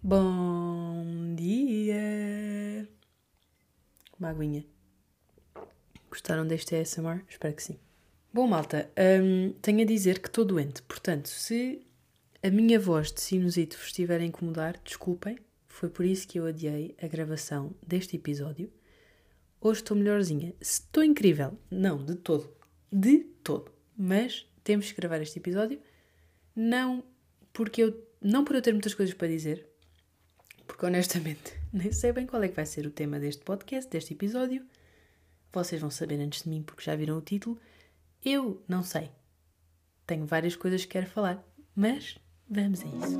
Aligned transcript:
Bom 0.00 1.34
dia! 1.34 2.88
Uma 4.16 4.30
aguinha. 4.30 4.64
Gostaram 6.08 6.46
deste 6.46 6.76
ASMR? 6.76 7.24
Espero 7.28 7.52
que 7.52 7.62
sim. 7.64 7.80
Bom, 8.32 8.46
malta, 8.46 8.88
hum, 8.96 9.52
tenho 9.60 9.80
a 9.80 9.84
dizer 9.84 10.20
que 10.20 10.28
estou 10.28 10.44
doente, 10.44 10.82
portanto, 10.82 11.28
se 11.28 11.84
a 12.40 12.48
minha 12.48 12.78
voz 12.78 13.10
de 13.10 13.20
sinusite 13.20 13.76
vos 13.76 13.86
estiver 13.86 14.20
a 14.20 14.24
incomodar, 14.24 14.80
desculpem, 14.84 15.36
foi 15.66 15.88
por 15.88 16.06
isso 16.06 16.28
que 16.28 16.38
eu 16.38 16.46
adiei 16.46 16.94
a 17.02 17.08
gravação 17.08 17.74
deste 17.84 18.14
episódio. 18.14 18.72
Hoje 19.60 19.80
estou 19.80 19.96
melhorzinha. 19.96 20.54
Estou 20.60 21.02
incrível? 21.02 21.58
Não, 21.68 22.04
de 22.04 22.14
todo. 22.14 22.48
De 22.90 23.18
todo. 23.42 23.72
Mas 23.96 24.46
temos 24.62 24.92
que 24.92 25.00
gravar 25.00 25.20
este 25.20 25.40
episódio, 25.40 25.80
não 26.54 27.02
porque 27.52 27.82
eu 27.82 28.08
não 28.20 28.44
por 28.44 28.56
eu 28.56 28.62
ter 28.62 28.72
muitas 28.72 28.94
coisas 28.94 29.14
para 29.14 29.28
dizer, 29.28 29.67
porque 30.68 30.86
honestamente 30.86 31.54
nem 31.72 31.90
sei 31.90 32.12
bem 32.12 32.26
qual 32.26 32.42
é 32.44 32.48
que 32.48 32.54
vai 32.54 32.66
ser 32.66 32.86
o 32.86 32.90
tema 32.90 33.18
deste 33.18 33.42
podcast, 33.42 33.90
deste 33.90 34.12
episódio. 34.12 34.64
Vocês 35.50 35.80
vão 35.80 35.90
saber 35.90 36.20
antes 36.20 36.44
de 36.44 36.50
mim 36.50 36.62
porque 36.62 36.84
já 36.84 36.94
viram 36.94 37.18
o 37.18 37.22
título. 37.22 37.58
Eu 38.24 38.62
não 38.68 38.84
sei. 38.84 39.10
Tenho 40.06 40.26
várias 40.26 40.54
coisas 40.54 40.82
que 40.82 40.92
quero 40.92 41.06
falar, 41.06 41.42
mas 41.74 42.18
vamos 42.48 42.82
a 42.82 42.86
isso. 42.86 43.18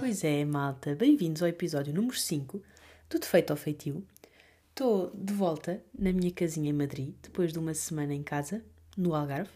Pois 0.00 0.24
é, 0.24 0.44
malta, 0.44 0.94
bem-vindos 0.94 1.42
ao 1.42 1.48
episódio 1.48 1.94
número 1.94 2.18
5 2.18 2.62
do 3.10 3.18
Defeito 3.18 3.50
ao 3.50 3.56
Feitio. 3.56 4.04
Estou 4.78 5.10
de 5.12 5.32
volta 5.32 5.82
na 5.98 6.12
minha 6.12 6.30
casinha 6.30 6.70
em 6.70 6.72
Madrid, 6.72 7.12
depois 7.20 7.52
de 7.52 7.58
uma 7.58 7.74
semana 7.74 8.14
em 8.14 8.22
casa, 8.22 8.64
no 8.96 9.12
Algarve. 9.12 9.50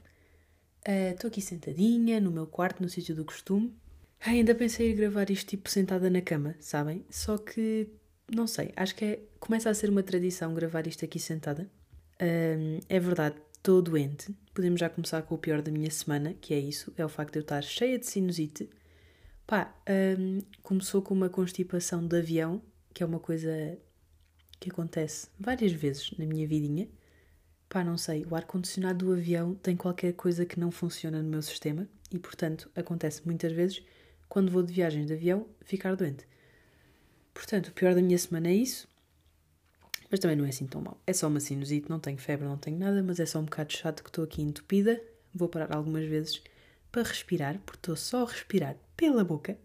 Estou 0.84 1.28
aqui 1.28 1.40
sentadinha, 1.40 2.20
no 2.20 2.32
meu 2.32 2.44
quarto, 2.44 2.82
no 2.82 2.88
sítio 2.88 3.14
do 3.14 3.24
costume. 3.24 3.72
Ai, 4.20 4.38
ainda 4.38 4.52
pensei 4.52 4.90
em 4.90 4.96
gravar 4.96 5.30
isto 5.30 5.46
tipo 5.50 5.70
sentada 5.70 6.10
na 6.10 6.20
cama, 6.20 6.56
sabem? 6.58 7.06
Só 7.08 7.38
que, 7.38 7.88
não 8.34 8.48
sei, 8.48 8.72
acho 8.74 8.96
que 8.96 9.04
é, 9.04 9.20
começa 9.38 9.70
a 9.70 9.74
ser 9.74 9.90
uma 9.90 10.02
tradição 10.02 10.52
gravar 10.54 10.88
isto 10.88 11.04
aqui 11.04 11.20
sentada. 11.20 11.70
Hum, 12.20 12.80
é 12.88 12.98
verdade, 12.98 13.36
estou 13.56 13.80
doente. 13.80 14.34
Podemos 14.52 14.80
já 14.80 14.90
começar 14.90 15.22
com 15.22 15.36
o 15.36 15.38
pior 15.38 15.62
da 15.62 15.70
minha 15.70 15.90
semana, 15.92 16.34
que 16.34 16.52
é 16.52 16.58
isso, 16.58 16.92
é 16.96 17.04
o 17.04 17.08
facto 17.08 17.34
de 17.34 17.38
eu 17.38 17.42
estar 17.42 17.62
cheia 17.62 17.96
de 17.96 18.06
sinusite. 18.06 18.68
Pá, 19.46 19.72
começou 20.64 21.00
com 21.00 21.14
uma 21.14 21.28
constipação 21.28 22.04
de 22.04 22.18
avião, 22.18 22.60
que 22.92 23.04
é 23.04 23.06
uma 23.06 23.20
coisa 23.20 23.78
que 24.62 24.70
acontece 24.70 25.28
várias 25.38 25.72
vezes 25.72 26.12
na 26.16 26.24
minha 26.24 26.46
vidinha. 26.46 26.88
Pá, 27.68 27.82
não 27.82 27.98
sei, 27.98 28.24
o 28.30 28.36
ar-condicionado 28.36 29.06
do 29.06 29.12
avião 29.12 29.54
tem 29.56 29.76
qualquer 29.76 30.12
coisa 30.12 30.46
que 30.46 30.60
não 30.60 30.70
funciona 30.70 31.20
no 31.20 31.28
meu 31.28 31.42
sistema 31.42 31.88
e, 32.12 32.18
portanto, 32.18 32.70
acontece 32.76 33.22
muitas 33.24 33.52
vezes, 33.52 33.82
quando 34.28 34.52
vou 34.52 34.62
de 34.62 34.72
viagens 34.72 35.06
de 35.06 35.14
avião, 35.14 35.46
ficar 35.62 35.96
doente. 35.96 36.26
Portanto, 37.34 37.68
o 37.68 37.72
pior 37.72 37.94
da 37.94 38.02
minha 38.02 38.18
semana 38.18 38.48
é 38.48 38.54
isso, 38.54 38.86
mas 40.10 40.20
também 40.20 40.36
não 40.36 40.44
é 40.44 40.50
assim 40.50 40.66
tão 40.66 40.80
mal. 40.80 41.00
É 41.06 41.12
só 41.12 41.26
uma 41.26 41.40
sinusite, 41.40 41.88
não 41.88 41.98
tenho 41.98 42.18
febre, 42.18 42.46
não 42.46 42.58
tenho 42.58 42.78
nada, 42.78 43.02
mas 43.02 43.18
é 43.18 43.26
só 43.26 43.40
um 43.40 43.44
bocado 43.44 43.72
chato 43.72 44.02
que 44.02 44.10
estou 44.10 44.22
aqui 44.22 44.42
entupida. 44.42 45.02
Vou 45.34 45.48
parar 45.48 45.74
algumas 45.74 46.04
vezes 46.04 46.42
para 46.92 47.02
respirar, 47.02 47.58
porque 47.64 47.78
estou 47.78 47.96
só 47.96 48.24
a 48.24 48.28
respirar 48.28 48.76
pela 48.94 49.24
boca. 49.24 49.56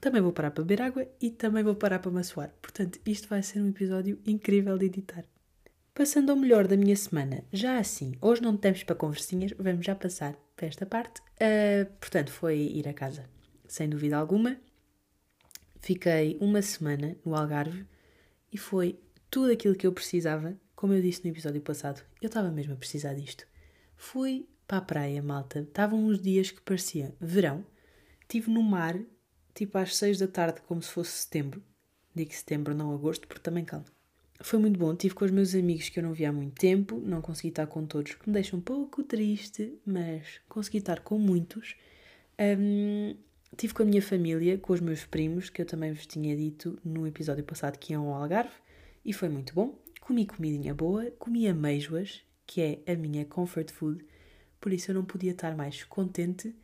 Também 0.00 0.20
vou 0.20 0.32
parar 0.32 0.50
para 0.50 0.64
beber 0.64 0.82
água 0.82 1.06
e 1.20 1.30
também 1.30 1.62
vou 1.62 1.74
parar 1.74 1.98
para 1.98 2.10
me 2.10 2.20
assoar. 2.20 2.52
Portanto, 2.60 2.98
isto 3.06 3.28
vai 3.28 3.42
ser 3.42 3.60
um 3.60 3.68
episódio 3.68 4.18
incrível 4.26 4.76
de 4.76 4.86
editar. 4.86 5.24
Passando 5.94 6.30
ao 6.30 6.36
melhor 6.36 6.66
da 6.66 6.76
minha 6.76 6.96
semana, 6.96 7.44
já 7.52 7.78
assim, 7.78 8.14
hoje 8.20 8.40
não 8.40 8.56
temos 8.56 8.82
para 8.82 8.96
conversinhas, 8.96 9.52
vamos 9.58 9.84
já 9.84 9.94
passar 9.94 10.34
para 10.56 10.66
esta 10.66 10.86
parte. 10.86 11.20
Uh, 11.20 11.84
portanto, 12.00 12.32
foi 12.32 12.58
ir 12.58 12.88
a 12.88 12.94
casa, 12.94 13.28
sem 13.68 13.88
dúvida 13.88 14.16
alguma. 14.16 14.56
Fiquei 15.80 16.38
uma 16.40 16.62
semana 16.62 17.16
no 17.24 17.34
Algarve 17.34 17.84
e 18.50 18.56
foi 18.56 18.98
tudo 19.30 19.52
aquilo 19.52 19.74
que 19.74 19.86
eu 19.86 19.92
precisava. 19.92 20.56
Como 20.74 20.94
eu 20.94 21.02
disse 21.02 21.24
no 21.24 21.30
episódio 21.30 21.60
passado, 21.60 22.02
eu 22.20 22.28
estava 22.28 22.50
mesmo 22.50 22.72
a 22.72 22.76
precisar 22.76 23.12
disto. 23.14 23.46
Fui 23.96 24.48
para 24.66 24.78
a 24.78 24.82
praia, 24.82 25.22
malta. 25.22 25.60
Estavam 25.60 26.06
uns 26.06 26.20
dias 26.20 26.50
que 26.50 26.60
parecia 26.62 27.14
verão. 27.20 27.64
Estive 28.22 28.50
no 28.50 28.62
mar, 28.62 28.98
tipo 29.54 29.78
às 29.78 29.96
seis 29.96 30.18
da 30.18 30.26
tarde, 30.26 30.60
como 30.66 30.82
se 30.82 30.90
fosse 30.90 31.10
setembro. 31.12 31.62
Digo 32.14 32.32
setembro, 32.32 32.74
não 32.74 32.94
agosto, 32.94 33.26
porque 33.26 33.42
também 33.42 33.64
calma. 33.64 33.86
Foi 34.40 34.58
muito 34.58 34.78
bom. 34.78 34.92
Estive 34.92 35.14
com 35.14 35.24
os 35.24 35.30
meus 35.30 35.54
amigos 35.54 35.88
que 35.88 35.98
eu 35.98 36.02
não 36.02 36.12
via 36.12 36.30
há 36.30 36.32
muito 36.32 36.54
tempo. 36.54 37.00
Não 37.04 37.22
consegui 37.22 37.48
estar 37.48 37.66
com 37.66 37.86
todos, 37.86 38.14
que 38.14 38.28
me 38.28 38.34
deixa 38.34 38.56
um 38.56 38.60
pouco 38.60 39.02
triste, 39.02 39.78
mas 39.86 40.40
consegui 40.48 40.78
estar 40.78 41.00
com 41.00 41.18
muitos. 41.18 41.76
Um, 42.38 43.14
estive 43.52 43.74
com 43.74 43.82
a 43.82 43.86
minha 43.86 44.02
família, 44.02 44.58
com 44.58 44.72
os 44.72 44.80
meus 44.80 45.04
primos, 45.04 45.48
que 45.48 45.62
eu 45.62 45.66
também 45.66 45.92
vos 45.92 46.06
tinha 46.06 46.36
dito 46.36 46.78
no 46.84 47.06
episódio 47.06 47.44
passado 47.44 47.78
que 47.78 47.92
iam 47.92 48.08
ao 48.08 48.22
Algarve, 48.22 48.54
e 49.04 49.12
foi 49.12 49.28
muito 49.28 49.54
bom. 49.54 49.78
Comi 50.00 50.26
comidinha 50.26 50.74
boa, 50.74 51.10
comi 51.12 51.46
ameijoas, 51.46 52.22
que 52.46 52.60
é 52.60 52.92
a 52.92 52.96
minha 52.96 53.24
comfort 53.24 53.70
food, 53.70 54.04
por 54.60 54.72
isso 54.72 54.90
eu 54.90 54.94
não 54.94 55.04
podia 55.04 55.32
estar 55.32 55.56
mais 55.56 55.84
contente 55.84 56.54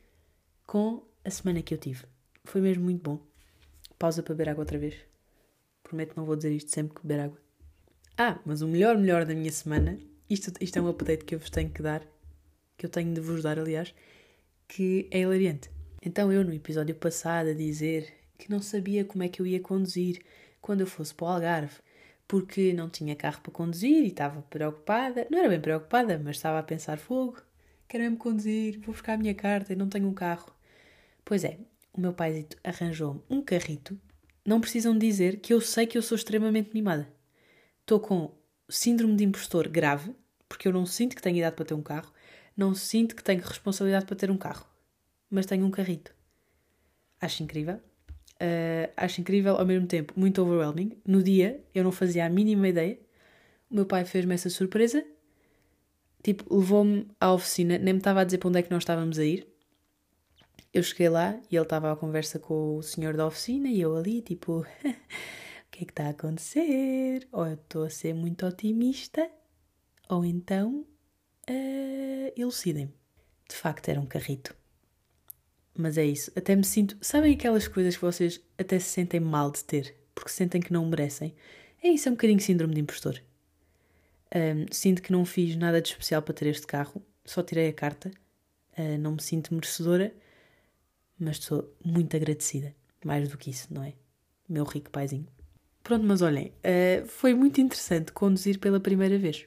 com 0.67 1.03
a 1.25 1.31
semana 1.31 1.63
que 1.63 1.73
eu 1.73 1.79
tive. 1.79 2.05
Foi 2.49 2.63
mesmo 2.63 2.85
muito 2.85 3.03
bom. 3.03 3.21
Pausa 3.99 4.23
para 4.23 4.35
beber 4.35 4.49
água 4.49 4.63
outra 4.63 4.79
vez. 4.79 4.95
Prometo 5.83 6.15
não 6.17 6.25
vou 6.25 6.35
dizer 6.35 6.51
isto 6.51 6.71
sempre 6.71 6.95
que 6.95 7.03
beber 7.07 7.25
água. 7.25 7.39
Ah, 8.17 8.39
mas 8.43 8.63
o 8.63 8.69
melhor, 8.69 8.97
melhor 8.97 9.27
da 9.27 9.35
minha 9.35 9.53
semana, 9.53 9.99
isto, 10.31 10.51
isto 10.59 10.79
é 10.79 10.81
um 10.81 10.89
update 10.89 11.27
que 11.27 11.35
eu 11.35 11.39
vos 11.39 11.51
tenho 11.51 11.69
que 11.69 11.83
dar, 11.83 12.03
que 12.79 12.87
eu 12.87 12.91
tenho 12.91 13.13
de 13.13 13.21
vos 13.21 13.43
dar, 13.43 13.59
aliás, 13.59 13.95
que 14.67 15.07
é 15.11 15.21
hilariante. 15.21 15.71
Então 16.01 16.33
eu, 16.33 16.43
no 16.43 16.55
episódio 16.55 16.95
passado, 16.95 17.51
a 17.51 17.53
dizer 17.53 18.15
que 18.39 18.51
não 18.51 18.63
sabia 18.63 19.05
como 19.05 19.25
é 19.25 19.29
que 19.29 19.43
eu 19.43 19.47
ia 19.47 19.61
conduzir 19.61 20.23
quando 20.59 20.81
eu 20.81 20.87
fosse 20.87 21.15
para 21.15 21.27
o 21.27 21.29
Algarve, 21.29 21.77
porque 22.27 22.73
não 22.73 22.89
tinha 22.89 23.15
carro 23.15 23.43
para 23.43 23.53
conduzir 23.53 24.05
e 24.05 24.09
estava 24.09 24.41
preocupada. 24.41 25.27
Não 25.31 25.39
era 25.39 25.51
bem 25.51 25.61
preocupada, 25.61 26.19
mas 26.19 26.37
estava 26.37 26.59
a 26.59 26.63
pensar 26.63 26.97
fogo. 26.97 27.43
Quero 27.87 28.05
mesmo 28.05 28.17
conduzir, 28.17 28.81
vou 28.81 28.95
buscar 28.95 29.15
a 29.15 29.19
minha 29.19 29.35
carta 29.35 29.75
e 29.75 29.77
não 29.77 29.89
tenho 29.91 30.09
um 30.09 30.15
carro. 30.15 30.51
Pois 31.27 31.45
é, 31.45 31.59
o 31.99 32.01
meu 32.01 32.13
paizito 32.13 32.57
arranjou-me 32.63 33.21
um 33.29 33.43
carrito. 33.43 33.99
Não 34.47 34.61
precisam 34.61 34.97
dizer 34.97 35.41
que 35.41 35.53
eu 35.53 35.61
sei 35.61 35.85
que 35.85 35.99
eu 35.99 36.03
sou 36.03 36.15
extremamente 36.15 36.71
mimada. 36.73 37.13
Estou 37.81 37.99
com 37.99 38.33
síndrome 38.69 39.17
de 39.17 39.25
impostor 39.25 39.69
grave, 39.69 40.15
porque 40.49 40.69
eu 40.69 40.73
não 40.73 40.87
sinto 40.87 41.17
que 41.17 41.23
tenho 41.23 41.39
idade 41.39 41.57
para 41.57 41.65
ter 41.65 41.75
um 41.75 41.83
carro, 41.83 42.13
não 42.57 42.73
sinto 42.73 43.17
que 43.17 43.23
tenho 43.23 43.43
responsabilidade 43.43 44.07
para 44.07 44.15
ter 44.15 44.31
um 44.31 44.37
carro, 44.37 44.65
mas 45.29 45.45
tenho 45.45 45.67
um 45.67 45.71
carrito. 45.71 46.15
Acho 47.21 47.43
incrível. 47.43 47.81
Uh, 48.41 48.93
acho 48.97 49.21
incrível, 49.21 49.57
ao 49.57 49.67
mesmo 49.67 49.89
tempo, 49.89 50.15
muito 50.17 50.41
overwhelming. 50.41 50.93
No 51.05 51.21
dia, 51.21 51.61
eu 51.75 51.83
não 51.83 51.91
fazia 51.91 52.25
a 52.25 52.29
mínima 52.29 52.69
ideia. 52.69 52.97
O 53.69 53.75
meu 53.75 53.85
pai 53.85 54.05
fez-me 54.05 54.35
essa 54.35 54.49
surpresa. 54.49 55.05
Tipo, 56.23 56.57
levou-me 56.57 57.09
à 57.21 57.33
oficina, 57.33 57.77
nem 57.77 57.95
me 57.95 57.99
estava 57.99 58.21
a 58.21 58.25
dizer 58.25 58.39
para 58.39 58.49
onde 58.49 58.59
é 58.61 58.63
que 58.63 58.71
nós 58.71 58.83
estávamos 58.83 59.19
a 59.19 59.25
ir. 59.25 59.48
Eu 60.73 60.83
cheguei 60.83 61.09
lá 61.09 61.41
e 61.51 61.57
ele 61.57 61.63
estava 61.63 61.91
à 61.91 61.97
conversa 61.97 62.39
com 62.39 62.77
o 62.77 62.83
senhor 62.83 63.17
da 63.17 63.27
oficina 63.27 63.69
e 63.69 63.81
eu 63.81 63.97
ali, 63.97 64.21
tipo, 64.21 64.61
o 64.85 65.71
que 65.71 65.83
é 65.83 65.85
que 65.87 65.93
está 65.93 66.07
a 66.07 66.11
acontecer? 66.11 67.27
Ou 67.33 67.47
eu 67.47 67.55
estou 67.55 67.85
a 67.85 67.91
ser 67.91 68.15
muito 68.15 68.45
otimista, 68.45 69.31
ou 70.09 70.25
então 70.25 70.87
uh, 71.49 72.33
elucidem-me. 72.37 72.93
De 73.49 73.57
facto, 73.57 73.89
era 73.89 74.01
um 74.01 74.07
carrito. 74.07 74.55
Mas 75.75 75.97
é 75.97 76.05
isso, 76.05 76.31
até 76.37 76.55
me 76.55 76.65
sinto. 76.65 76.99
Sabem 77.01 77.35
aquelas 77.35 77.67
coisas 77.67 77.97
que 77.97 78.03
vocês 78.03 78.41
até 78.59 78.79
se 78.79 78.91
sentem 78.91 79.21
mal 79.21 79.51
de 79.51 79.65
ter, 79.65 79.95
porque 80.15 80.31
sentem 80.31 80.61
que 80.61 80.73
não 80.73 80.85
merecem? 80.85 81.35
É 81.83 81.89
isso, 81.89 82.09
é 82.09 82.11
um 82.11 82.15
bocadinho 82.15 82.41
síndrome 82.41 82.75
de 82.75 82.81
impostor. 82.81 83.23
Um, 84.35 84.67
sinto 84.71 85.01
que 85.01 85.13
não 85.13 85.25
fiz 85.25 85.57
nada 85.57 85.81
de 85.81 85.89
especial 85.89 86.21
para 86.21 86.35
ter 86.35 86.49
este 86.49 86.67
carro, 86.67 87.03
só 87.25 87.43
tirei 87.43 87.69
a 87.69 87.73
carta, 87.73 88.11
uh, 88.77 88.99
não 88.99 89.13
me 89.13 89.23
sinto 89.23 89.55
merecedora, 89.55 90.13
mas 91.19 91.39
estou 91.39 91.75
muito 91.85 92.17
agradecida. 92.17 92.75
Mais 93.05 93.29
do 93.29 93.39
que 93.39 93.51
isso, 93.51 93.73
não 93.73 93.83
é? 93.83 93.95
Meu 94.49 94.65
rico 94.65 94.91
paizinho. 94.91 95.27
Pronto, 95.83 96.05
mas 96.05 96.21
olhem, 96.23 96.49
uh, 96.49 97.07
foi 97.07 97.35
muito 97.35 97.61
interessante 97.61 98.13
conduzir 98.13 98.59
pela 98.59 98.79
primeira 98.79 99.19
vez. 99.19 99.47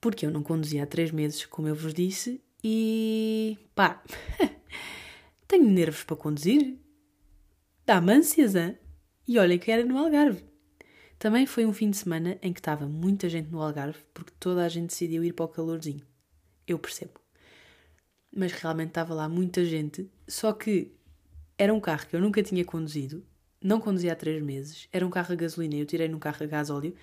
Porque 0.00 0.26
eu 0.26 0.30
não 0.30 0.42
conduzia 0.42 0.82
há 0.82 0.86
três 0.86 1.10
meses, 1.10 1.46
como 1.46 1.68
eu 1.68 1.74
vos 1.74 1.94
disse, 1.94 2.42
e 2.62 3.58
pá, 3.74 4.02
tenho 5.48 5.64
nervos 5.64 6.04
para 6.04 6.16
conduzir. 6.16 6.78
Dá-me 7.86 8.12
hein? 8.12 8.78
E 9.26 9.38
olha 9.38 9.58
que 9.58 9.70
era 9.70 9.84
no 9.84 9.98
Algarve. 9.98 10.44
Também 11.18 11.46
foi 11.46 11.64
um 11.64 11.72
fim 11.72 11.90
de 11.90 11.96
semana 11.96 12.38
em 12.42 12.52
que 12.52 12.60
estava 12.60 12.86
muita 12.86 13.28
gente 13.28 13.50
no 13.50 13.62
Algarve, 13.62 13.98
porque 14.12 14.32
toda 14.38 14.64
a 14.64 14.68
gente 14.68 14.90
decidiu 14.90 15.24
ir 15.24 15.32
para 15.32 15.46
o 15.46 15.48
calorzinho. 15.48 16.04
Eu 16.66 16.78
percebo. 16.78 17.23
Mas 18.34 18.52
realmente 18.52 18.88
estava 18.88 19.14
lá 19.14 19.28
muita 19.28 19.64
gente, 19.64 20.10
só 20.26 20.52
que 20.52 20.92
era 21.56 21.72
um 21.72 21.80
carro 21.80 22.06
que 22.06 22.16
eu 22.16 22.20
nunca 22.20 22.42
tinha 22.42 22.64
conduzido, 22.64 23.24
não 23.62 23.80
conduzia 23.80 24.12
há 24.12 24.16
três 24.16 24.42
meses, 24.42 24.88
era 24.92 25.06
um 25.06 25.10
carro 25.10 25.32
a 25.32 25.36
gasolina, 25.36 25.76
eu 25.76 25.86
tirei 25.86 26.08
num 26.08 26.18
carro 26.18 26.42
a 26.42 26.46
gás 26.46 26.68
óleo, 26.68 26.94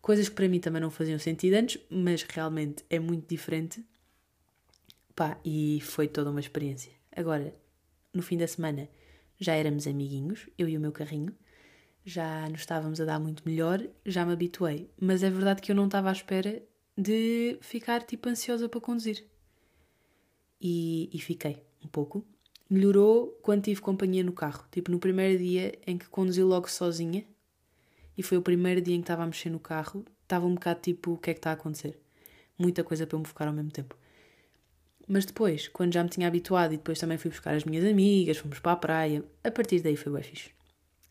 Coisas 0.00 0.28
que 0.28 0.34
para 0.34 0.48
mim 0.48 0.60
também 0.60 0.80
não 0.80 0.90
faziam 0.90 1.18
sentido 1.18 1.54
antes, 1.54 1.80
mas 1.90 2.22
realmente 2.22 2.84
é 2.88 2.98
muito 2.98 3.28
diferente. 3.28 3.84
Pá, 5.14 5.38
e 5.44 5.80
foi 5.82 6.06
toda 6.06 6.30
uma 6.30 6.40
experiência. 6.40 6.92
Agora, 7.14 7.54
no 8.14 8.22
fim 8.22 8.38
da 8.38 8.46
semana, 8.46 8.88
já 9.38 9.54
éramos 9.54 9.86
amiguinhos, 9.86 10.48
eu 10.56 10.68
e 10.68 10.76
o 10.76 10.80
meu 10.80 10.92
carrinho, 10.92 11.34
já 12.04 12.48
nos 12.48 12.60
estávamos 12.60 13.00
a 13.00 13.04
dar 13.04 13.18
muito 13.18 13.42
melhor, 13.44 13.82
já 14.06 14.24
me 14.24 14.32
habituei. 14.32 14.88
Mas 15.00 15.22
é 15.22 15.30
verdade 15.30 15.60
que 15.60 15.72
eu 15.72 15.76
não 15.76 15.86
estava 15.86 16.08
à 16.08 16.12
espera 16.12 16.62
de 16.96 17.58
ficar 17.60 18.02
tipo 18.02 18.28
ansiosa 18.28 18.68
para 18.68 18.80
conduzir. 18.80 19.26
E, 20.60 21.08
e 21.12 21.18
fiquei 21.20 21.62
um 21.84 21.88
pouco. 21.88 22.24
Melhorou 22.68 23.38
quando 23.42 23.62
tive 23.62 23.80
companhia 23.80 24.22
no 24.22 24.32
carro. 24.32 24.66
Tipo, 24.70 24.90
no 24.90 24.98
primeiro 24.98 25.38
dia 25.38 25.78
em 25.86 25.96
que 25.96 26.08
conduzi 26.08 26.42
logo 26.42 26.68
sozinha, 26.68 27.24
e 28.16 28.22
foi 28.22 28.36
o 28.36 28.42
primeiro 28.42 28.80
dia 28.80 28.94
em 28.94 28.98
que 28.98 29.04
estava 29.04 29.22
a 29.22 29.26
mexer 29.26 29.48
no 29.48 29.60
carro, 29.60 30.04
estava 30.22 30.44
um 30.44 30.54
bocado 30.54 30.80
tipo, 30.80 31.12
o 31.12 31.18
que 31.18 31.30
é 31.30 31.34
que 31.34 31.38
está 31.38 31.50
a 31.50 31.54
acontecer? 31.54 31.98
Muita 32.58 32.82
coisa 32.82 33.06
para 33.06 33.14
eu 33.16 33.20
me 33.20 33.26
focar 33.26 33.46
ao 33.46 33.54
mesmo 33.54 33.70
tempo. 33.70 33.96
Mas 35.06 35.24
depois, 35.24 35.68
quando 35.68 35.94
já 35.94 36.02
me 36.02 36.10
tinha 36.10 36.26
habituado 36.26 36.74
e 36.74 36.76
depois 36.76 36.98
também 36.98 37.16
fui 37.16 37.30
buscar 37.30 37.54
as 37.54 37.64
minhas 37.64 37.84
amigas, 37.84 38.36
fomos 38.36 38.58
para 38.58 38.72
a 38.72 38.76
praia, 38.76 39.24
a 39.42 39.50
partir 39.50 39.80
daí 39.80 39.96
foi 39.96 40.12
bem 40.12 40.22
fixe. 40.22 40.50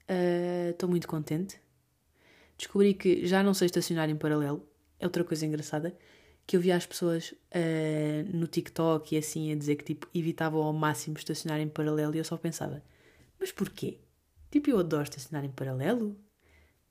Ah, 0.08 0.70
estou 0.70 0.88
uh, 0.88 0.92
muito 0.92 1.08
contente. 1.08 1.60
Descobri 2.58 2.94
que 2.94 3.26
já 3.26 3.42
não 3.42 3.54
sei 3.54 3.68
estacionar 3.68 4.10
em 4.10 4.16
paralelo. 4.16 4.68
É 5.00 5.06
outra 5.06 5.24
coisa 5.24 5.46
engraçada. 5.46 5.98
Que 6.48 6.56
eu 6.56 6.62
via 6.62 6.76
as 6.76 6.86
pessoas 6.86 7.32
uh, 7.32 8.36
no 8.36 8.48
TikTok 8.48 9.14
e 9.14 9.18
assim 9.20 9.52
a 9.52 9.56
dizer 9.56 9.76
que 9.76 9.84
tipo, 9.84 10.08
evitavam 10.16 10.64
ao 10.64 10.74
máximo 10.74 11.18
estacionar 11.18 11.60
em 11.60 11.68
paralelo 11.68 12.16
e 12.16 12.18
eu 12.18 12.24
só 12.24 12.38
pensava, 12.38 12.82
mas 13.40 13.52
porquê? 13.52 14.00
Tipo, 14.50 14.70
eu 14.70 14.80
adoro 14.80 15.04
estacionar 15.04 15.44
em 15.46 15.52
paralelo. 15.52 16.18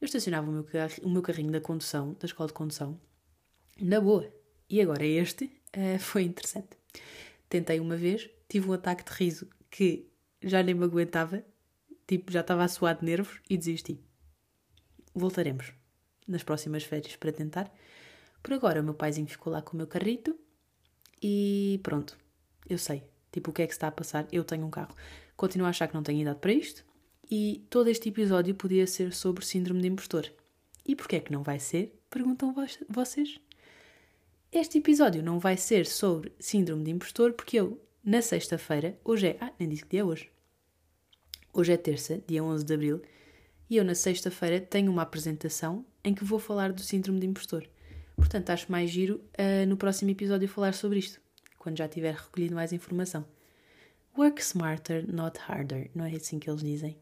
Eu 0.00 0.05
estacionava 0.05 0.49
o 0.49 0.53
meu, 0.53 0.64
carro, 0.64 0.93
o 1.03 1.08
meu 1.08 1.23
carrinho 1.23 1.50
da 1.50 1.61
condução, 1.61 2.14
da 2.20 2.26
escola 2.26 2.49
de 2.49 2.53
condução, 2.53 3.00
na 3.81 3.99
boa. 4.00 4.31
E 4.69 4.81
agora 4.81 5.05
este 5.05 5.44
uh, 5.75 5.99
foi 6.00 6.23
interessante. 6.23 6.76
Tentei 7.49 7.81
uma 7.81 7.97
vez, 7.97 8.29
tive 8.49 8.69
um 8.69 8.73
ataque 8.75 9.05
de 9.05 9.17
riso 9.17 9.49
que 9.70 10.06
já 10.43 10.62
nem 10.62 10.75
me 10.75 10.85
aguentava, 10.85 11.43
tipo, 12.06 12.31
já 12.31 12.41
estava 12.41 12.64
a 12.64 12.69
suar 12.69 12.99
de 12.99 13.05
nervos 13.05 13.41
e 13.49 13.56
desisti. 13.56 13.99
Voltaremos 15.14 15.73
nas 16.26 16.43
próximas 16.43 16.85
férias 16.85 17.17
para 17.17 17.32
tentar. 17.32 17.73
Por 18.42 18.52
agora, 18.54 18.80
o 18.80 18.84
meu 18.84 18.94
paizinho 18.94 19.26
ficou 19.26 19.52
lá 19.52 19.60
com 19.62 19.74
o 19.74 19.76
meu 19.76 19.86
carrito 19.86 20.38
e 21.22 21.80
pronto, 21.82 22.16
eu 22.68 22.78
sei, 22.78 23.02
tipo, 23.32 23.50
o 23.50 23.52
que 23.52 23.62
é 23.62 23.66
que 23.66 23.72
se 23.72 23.76
está 23.76 23.88
a 23.88 23.92
passar. 23.92 24.26
Eu 24.30 24.44
tenho 24.44 24.64
um 24.64 24.70
carro. 24.70 24.94
Continuo 25.36 25.66
a 25.66 25.70
achar 25.70 25.88
que 25.88 25.94
não 25.94 26.02
tenho 26.02 26.20
idade 26.20 26.38
para 26.38 26.52
isto 26.52 26.84
e 27.30 27.64
todo 27.68 27.88
este 27.88 28.08
episódio 28.08 28.54
podia 28.54 28.86
ser 28.86 29.12
sobre 29.12 29.44
síndrome 29.44 29.82
de 29.82 29.88
impostor. 29.88 30.30
E 30.84 30.94
porquê 30.94 31.16
é 31.16 31.20
que 31.20 31.32
não 31.32 31.42
vai 31.42 31.58
ser? 31.58 31.98
Perguntam 32.08 32.54
vocês. 32.88 33.40
Este 34.52 34.78
episódio 34.78 35.22
não 35.22 35.38
vai 35.38 35.56
ser 35.56 35.86
sobre 35.86 36.32
síndrome 36.38 36.84
de 36.84 36.90
impostor 36.90 37.32
porque 37.32 37.58
eu, 37.58 37.80
na 38.02 38.22
sexta-feira, 38.22 38.98
hoje 39.04 39.28
é. 39.28 39.36
Ah, 39.40 39.52
nem 39.58 39.68
disse 39.68 39.82
que 39.82 39.90
dia 39.90 40.00
é 40.00 40.04
hoje. 40.04 40.30
Hoje 41.52 41.72
é 41.72 41.76
terça, 41.76 42.22
dia 42.26 42.44
11 42.44 42.64
de 42.64 42.74
abril, 42.74 43.02
e 43.68 43.76
eu, 43.78 43.84
na 43.84 43.94
sexta-feira, 43.94 44.60
tenho 44.60 44.92
uma 44.92 45.02
apresentação 45.02 45.84
em 46.04 46.14
que 46.14 46.22
vou 46.22 46.38
falar 46.38 46.72
do 46.72 46.82
síndrome 46.82 47.18
de 47.18 47.26
impostor. 47.26 47.66
Portanto, 48.16 48.50
acho 48.50 48.72
mais 48.72 48.90
giro 48.90 49.22
uh, 49.38 49.66
no 49.68 49.76
próximo 49.76 50.10
episódio 50.10 50.48
falar 50.48 50.72
sobre 50.72 50.98
isto, 50.98 51.20
quando 51.58 51.78
já 51.78 51.86
tiver 51.86 52.14
recolhido 52.14 52.54
mais 52.54 52.72
informação. 52.72 53.24
Work 54.16 54.40
smarter, 54.40 55.06
not 55.12 55.38
harder, 55.46 55.90
não 55.94 56.04
é 56.04 56.16
assim 56.16 56.38
que 56.38 56.48
eles 56.48 56.62
dizem? 56.62 56.96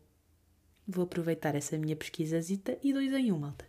Vou 0.86 1.04
aproveitar 1.04 1.54
essa 1.54 1.78
minha 1.78 1.96
pesquisazita 1.96 2.76
e 2.82 2.92
dois 2.92 3.12
em 3.12 3.32
um, 3.32 3.38
malta. 3.38 3.64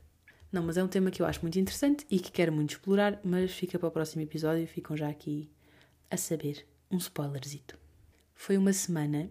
Não, 0.51 0.63
mas 0.63 0.77
é 0.77 0.83
um 0.83 0.87
tema 0.87 1.11
que 1.11 1.21
eu 1.21 1.25
acho 1.25 1.41
muito 1.41 1.59
interessante 1.59 2.05
e 2.09 2.19
que 2.19 2.31
quero 2.31 2.51
muito 2.51 2.71
explorar, 2.71 3.19
mas 3.23 3.51
fica 3.51 3.77
para 3.77 3.87
o 3.87 3.91
próximo 3.91 4.23
episódio, 4.23 4.67
ficam 4.67 4.97
já 4.97 5.09
aqui 5.09 5.49
a 6.09 6.17
saber 6.17 6.65
um 6.89 6.97
spoilerzito. 6.97 7.77
Foi 8.33 8.57
uma 8.57 8.73
semana 8.73 9.29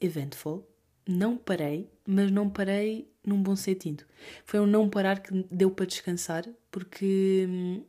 eventful, 0.00 0.66
não 1.06 1.36
parei, 1.36 1.90
mas 2.06 2.30
não 2.30 2.48
parei 2.48 3.10
num 3.24 3.42
bom 3.42 3.56
sentido. 3.56 4.04
Foi 4.44 4.60
um 4.60 4.66
não 4.66 4.88
parar 4.88 5.20
que 5.20 5.46
deu 5.50 5.70
para 5.70 5.86
descansar, 5.86 6.46
porque 6.70 7.46
hum, 7.48 7.84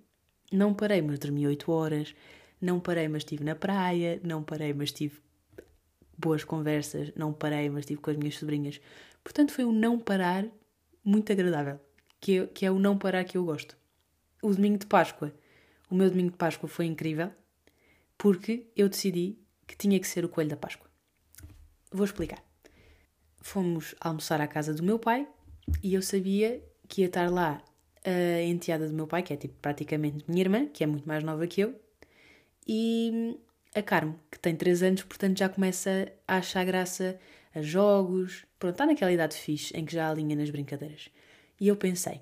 não 0.52 0.74
parei, 0.74 1.02
mas 1.02 1.20
dormi 1.20 1.48
8 1.48 1.72
horas, 1.72 2.16
não 2.62 2.80
parei, 2.80 3.08
mas 3.08 3.22
estive 3.22 3.44
na 3.44 3.56
praia, 3.56 4.20
não 4.24 4.44
parei, 4.44 4.74
mas 4.74 4.92
tive 4.92 5.20
boas 6.18 6.44
conversas, 6.44 7.12
não 7.16 7.34
parei, 7.34 7.70
mas 7.70 7.82
estive 7.82 8.02
com 8.02 8.12
as 8.12 8.18
minhas 8.18 8.38
sobrinhas. 8.38 8.80
Portanto, 9.24 9.52
foi 9.52 9.66
um 9.66 9.72
não 9.72 10.00
parar 10.00 10.46
muito 11.04 11.32
agradável, 11.32 11.80
que 12.20 12.40
é, 12.40 12.48
que 12.48 12.66
é 12.66 12.72
o 12.72 12.80
não 12.80 12.98
parar 12.98 13.24
que 13.24 13.38
eu 13.38 13.44
gosto. 13.44 13.78
O 14.42 14.54
domingo 14.54 14.78
de 14.78 14.86
Páscoa, 14.86 15.34
o 15.90 15.96
meu 15.96 16.10
domingo 16.10 16.32
de 16.32 16.38
Páscoa 16.38 16.70
foi 16.70 16.86
incrível, 16.86 17.32
porque 18.18 18.68
eu 18.76 18.88
decidi 18.88 19.38
que 19.68 19.76
tinha 19.76 20.00
que 20.00 20.08
ser 20.08 20.24
o 20.24 20.30
coelho 20.30 20.50
da 20.50 20.58
Páscoa. 20.58 20.90
Vou 21.92 22.06
explicar. 22.06 22.53
Fomos 23.46 23.94
almoçar 24.00 24.40
à 24.40 24.48
casa 24.48 24.74
do 24.74 24.82
meu 24.82 24.98
pai 24.98 25.28
e 25.84 25.94
eu 25.94 26.02
sabia 26.02 26.64
que 26.88 27.02
ia 27.02 27.08
estar 27.08 27.30
lá 27.30 27.62
a 28.06 28.42
enteada 28.42 28.88
do 28.88 28.94
meu 28.94 29.06
pai, 29.06 29.22
que 29.22 29.34
é 29.34 29.36
tipo 29.36 29.54
praticamente 29.62 30.24
minha 30.30 30.42
irmã, 30.42 30.66
que 30.66 30.82
é 30.82 30.88
muito 30.88 31.06
mais 31.06 31.24
nova 31.26 31.46
que 31.46 31.60
eu, 31.60 31.76
e 32.66 33.38
a 33.76 33.82
Carmo, 33.82 34.18
que 34.32 34.40
tem 34.40 34.56
3 34.56 34.84
anos, 34.84 35.04
portanto 35.04 35.38
já 35.38 35.50
começa 35.50 36.10
a 36.26 36.38
achar 36.38 36.64
graça 36.64 37.20
a 37.54 37.62
jogos. 37.62 38.46
Pronto, 38.58 38.76
está 38.76 38.86
naquela 38.86 39.12
idade 39.12 39.36
fixe 39.36 39.76
em 39.78 39.84
que 39.84 39.94
já 39.94 40.10
alinha 40.10 40.38
nas 40.38 40.50
brincadeiras. 40.50 41.10
E 41.60 41.68
eu 41.68 41.76
pensei, 41.76 42.22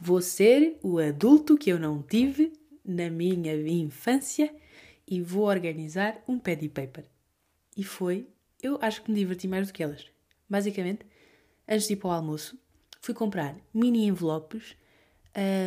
vou 0.00 0.20
ser 0.20 0.76
o 0.82 0.98
adulto 0.98 1.56
que 1.56 1.70
eu 1.70 1.78
não 1.78 2.02
tive 2.02 2.52
na 2.84 3.08
minha 3.08 3.54
infância 3.54 4.52
e 5.06 5.22
vou 5.22 5.44
organizar 5.44 6.20
um 6.26 6.36
paddy 6.36 6.68
paper. 6.68 7.04
E 7.76 7.84
foi, 7.84 8.28
eu 8.62 8.78
acho 8.80 9.02
que 9.02 9.10
me 9.10 9.18
diverti 9.18 9.48
mais 9.48 9.66
do 9.66 9.72
que 9.72 9.82
elas. 9.82 10.06
Basicamente, 10.48 11.06
antes 11.68 11.86
de 11.86 11.94
ir 11.94 11.96
para 11.96 12.08
o 12.08 12.12
almoço, 12.12 12.58
fui 13.00 13.14
comprar 13.14 13.56
mini 13.72 14.06
envelopes, 14.06 14.76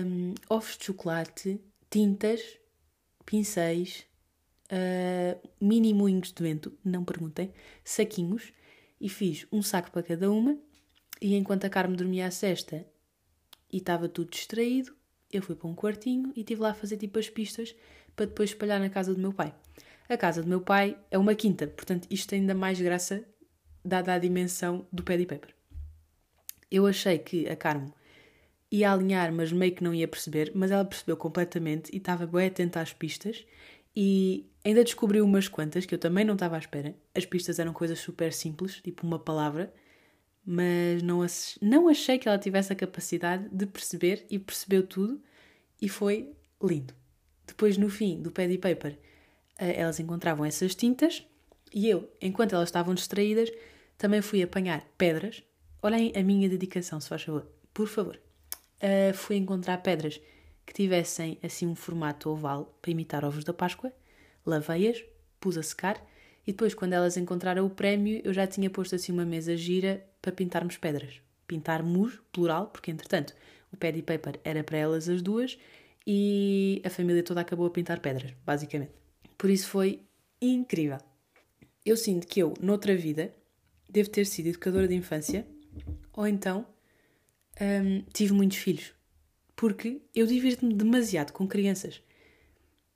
um, 0.06 0.34
ovos 0.50 0.78
de 0.78 0.86
chocolate, 0.86 1.60
tintas, 1.90 2.42
pincéis, 3.26 4.06
uh, 4.72 5.50
mini 5.60 5.94
moinhos 5.94 6.32
de 6.32 6.44
vento, 6.44 6.78
não 6.84 7.04
perguntem, 7.04 7.54
saquinhos, 7.84 8.54
e 9.00 9.10
fiz 9.10 9.46
um 9.52 9.62
saco 9.62 9.92
para 9.92 10.04
cada 10.04 10.32
uma. 10.32 10.58
E 11.22 11.36
enquanto 11.36 11.66
a 11.66 11.70
Carmen 11.70 11.96
dormia 11.96 12.28
a 12.28 12.32
cesta 12.32 12.86
e 13.72 13.78
estava 13.78 14.10
tudo 14.10 14.30
distraído, 14.30 14.96
eu 15.32 15.42
fui 15.42 15.56
para 15.56 15.68
um 15.68 15.76
quartinho 15.76 16.32
e 16.36 16.42
estive 16.42 16.62
lá 16.62 16.72
a 16.72 16.74
fazer 16.74 16.98
tipo 16.98 17.18
as 17.18 17.30
pistas 17.30 17.76
para 18.16 18.28
depois 18.28 18.52
espalhar 18.52 18.80
na 18.80 18.90
casa 18.90 19.14
do 19.14 19.20
meu 19.20 19.34
pai. 19.34 19.54
A 20.10 20.18
casa 20.18 20.42
do 20.42 20.50
meu 20.50 20.62
pai 20.62 20.98
é 21.10 21.18
uma 21.18 21.34
quinta, 21.34 21.68
portanto 21.68 22.08
isto 22.10 22.30
tem 22.30 22.42
ainda 22.42 22.54
mais 22.54 22.80
graça 22.80 23.24
dada 23.84 24.14
a 24.14 24.20
dimensão 24.20 24.88
do 24.92 25.04
pad 25.04 25.26
paper. 25.26 25.56
Eu 26.70 26.86
achei 26.88 27.20
que 27.20 27.48
a 27.48 27.56
Carmo 27.56 27.94
ia 28.72 28.92
alinhar, 28.92 29.32
mas 29.32 29.52
meio 29.52 29.74
que 29.74 29.84
não 29.84 29.94
ia 29.94 30.08
perceber, 30.08 30.52
mas 30.56 30.72
ela 30.72 30.84
percebeu 30.84 31.16
completamente 31.16 31.92
e 31.94 31.98
estava 31.98 32.26
bem 32.26 32.48
atenta 32.48 32.82
às 32.82 32.92
pistas 32.92 33.46
e 33.96 34.50
ainda 34.66 34.84
descobriu 34.84 35.24
umas 35.24 35.48
quantas 35.48 35.86
que 35.86 35.94
eu 35.94 36.00
também 36.00 36.26
não 36.26 36.34
estava 36.34 36.56
à 36.56 36.60
espera. 36.60 36.96
As 37.14 37.26
pistas 37.26 37.60
eram 37.60 37.74
coisas 37.74 38.00
super 38.00 38.34
simples, 38.34 38.82
tipo 38.82 39.06
uma 39.06 39.20
palavra, 39.20 39.72
mas 40.46 41.04
não, 41.04 41.20
não 41.62 41.88
achei 41.88 42.18
que 42.18 42.28
ela 42.28 42.38
tivesse 42.38 42.74
a 42.74 42.76
capacidade 42.76 43.48
de 43.50 43.66
perceber 43.66 44.26
e 44.30 44.40
percebeu 44.40 44.86
tudo 44.86 45.22
e 45.82 45.88
foi 45.88 46.34
lindo. 46.62 46.94
Depois, 47.46 47.78
no 47.78 47.90
fim 47.90 48.22
do 48.22 48.32
pad 48.32 48.58
paper, 48.58 48.98
elas 49.66 50.00
encontravam 50.00 50.46
essas 50.46 50.76
tintas 50.76 51.26
e 51.74 51.90
eu, 51.90 52.10
enquanto 52.22 52.54
elas 52.54 52.70
estavam 52.70 52.94
distraídas, 52.94 53.52
também 53.98 54.22
fui 54.22 54.44
apanhar 54.44 54.84
pedras 54.98 55.44
Olhem 55.86 56.14
a 56.16 56.24
minha 56.24 56.48
dedicação, 56.48 57.02
se 57.02 57.10
faz 57.10 57.24
favor. 57.24 57.46
Por 57.74 57.90
favor. 57.90 58.18
Uh, 58.82 59.14
fui 59.14 59.36
encontrar 59.36 59.80
pedras 59.80 60.18
que 60.66 60.74
tivessem 60.74 61.38
assim 61.44 61.68
um 61.68 61.76
formato 61.76 62.30
oval 62.30 62.78
para 62.82 62.92
imitar 62.92 63.26
ovos 63.26 63.44
da 63.44 63.54
Páscoa, 63.54 63.92
lavei-as, 64.46 65.04
pus 65.42 65.58
a 65.58 65.64
secar 65.64 66.02
e 66.48 66.54
depois, 66.54 66.74
quando 66.74 66.94
elas 66.94 67.18
encontraram 67.18 67.66
o 67.66 67.70
prémio, 67.70 68.22
eu 68.24 68.34
já 68.34 68.48
tinha 68.48 68.70
posto 68.70 68.96
assim 68.96 69.12
uma 69.12 69.26
mesa 69.26 69.58
gira 69.58 70.06
para 70.22 70.32
pintarmos 70.32 70.78
pedras. 70.78 71.22
Pintarmos, 71.46 72.18
plural, 72.32 72.68
porque 72.68 72.90
entretanto 72.90 73.36
o 73.70 73.76
pad 73.76 74.02
paper 74.04 74.40
era 74.46 74.64
para 74.64 74.78
elas 74.78 75.10
as 75.10 75.22
duas 75.22 75.58
e 76.08 76.82
a 76.86 76.90
família 76.90 77.24
toda 77.24 77.42
acabou 77.42 77.66
a 77.66 77.70
pintar 77.70 78.00
pedras, 78.00 78.34
basicamente. 78.46 79.03
Por 79.44 79.50
isso 79.50 79.68
foi 79.68 80.00
incrível. 80.42 81.00
Eu 81.86 81.98
sinto 81.98 82.26
que 82.26 82.40
eu, 82.40 82.54
noutra 82.62 82.96
vida, 82.96 83.34
devo 83.90 84.10
ter 84.10 84.26
sido 84.26 84.48
educadora 84.48 84.88
de 84.88 84.96
infância 84.96 85.46
ou 86.14 86.26
então 86.26 86.66
um, 87.60 88.02
tive 88.14 88.32
muitos 88.32 88.60
filhos. 88.60 88.94
Porque 89.54 90.02
eu 90.16 90.26
divirto-me 90.26 90.74
demasiado 90.74 91.34
com 91.34 91.46
crianças. 91.46 92.02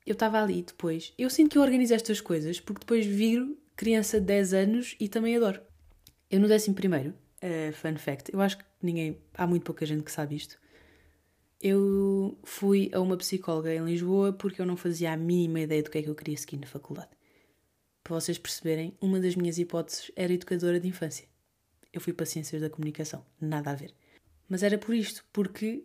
Eu 0.05 0.13
estava 0.13 0.41
ali 0.41 0.61
depois. 0.61 1.13
Eu 1.17 1.29
sinto 1.29 1.51
que 1.51 1.57
eu 1.57 1.61
organizo 1.61 1.93
estas 1.93 2.21
coisas 2.21 2.61
porque 2.61 2.79
depois 2.79 3.05
viro 3.05 3.57
criança 3.75 4.17
de 4.17 4.27
10 4.27 4.53
anos 4.53 4.95
e 5.01 5.09
também 5.09 5.35
adoro. 5.35 5.59
Eu 6.31 6.39
no 6.39 6.47
11 6.49 6.71
primeiro, 6.71 7.09
uh, 7.43 7.73
fun 7.73 7.97
fact, 7.97 8.33
eu 8.33 8.39
acho 8.39 8.59
que 8.59 8.63
ninguém, 8.81 9.17
há 9.33 9.45
muito 9.45 9.63
pouca 9.63 9.85
gente 9.85 10.03
que 10.03 10.11
sabe 10.13 10.37
isto. 10.37 10.57
Eu 11.61 12.37
fui 12.43 12.89
a 12.93 12.99
uma 12.99 13.17
psicóloga 13.17 13.73
em 13.73 13.83
Lisboa 13.83 14.33
porque 14.33 14.61
eu 14.61 14.65
não 14.65 14.77
fazia 14.77 15.11
a 15.11 15.17
mínima 15.17 15.61
ideia 15.61 15.83
do 15.83 15.89
que 15.89 15.97
é 15.97 16.03
que 16.03 16.09
eu 16.09 16.15
queria 16.15 16.37
seguir 16.37 16.57
na 16.57 16.67
faculdade. 16.67 17.09
Para 18.03 18.15
vocês 18.15 18.37
perceberem, 18.37 18.95
uma 19.01 19.19
das 19.19 19.35
minhas 19.35 19.57
hipóteses 19.57 20.11
era 20.15 20.31
educadora 20.31 20.79
de 20.79 20.87
infância. 20.87 21.27
Eu 21.91 21.99
fui 21.99 22.13
para 22.13 22.25
Ciências 22.25 22.61
da 22.61 22.69
Comunicação, 22.69 23.25
nada 23.41 23.71
a 23.71 23.75
ver. 23.75 23.93
Mas 24.47 24.63
era 24.63 24.77
por 24.77 24.95
isto, 24.95 25.25
porque 25.33 25.83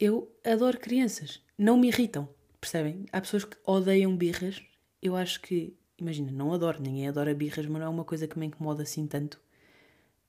eu 0.00 0.34
adoro 0.44 0.80
crianças. 0.80 1.40
Não 1.56 1.78
me 1.78 1.88
irritam, 1.88 2.28
percebem? 2.60 3.06
Há 3.12 3.20
pessoas 3.20 3.44
que 3.44 3.56
odeiam 3.64 4.16
birras. 4.16 4.62
Eu 5.00 5.14
acho 5.14 5.40
que, 5.40 5.76
imagina, 5.98 6.32
não 6.32 6.52
adoro, 6.52 6.82
ninguém 6.82 7.06
adora 7.06 7.34
birras, 7.34 7.66
mas 7.66 7.80
não 7.80 7.86
é 7.86 7.90
uma 7.90 8.04
coisa 8.04 8.26
que 8.26 8.38
me 8.38 8.46
incomoda 8.46 8.82
assim 8.82 9.06
tanto. 9.06 9.40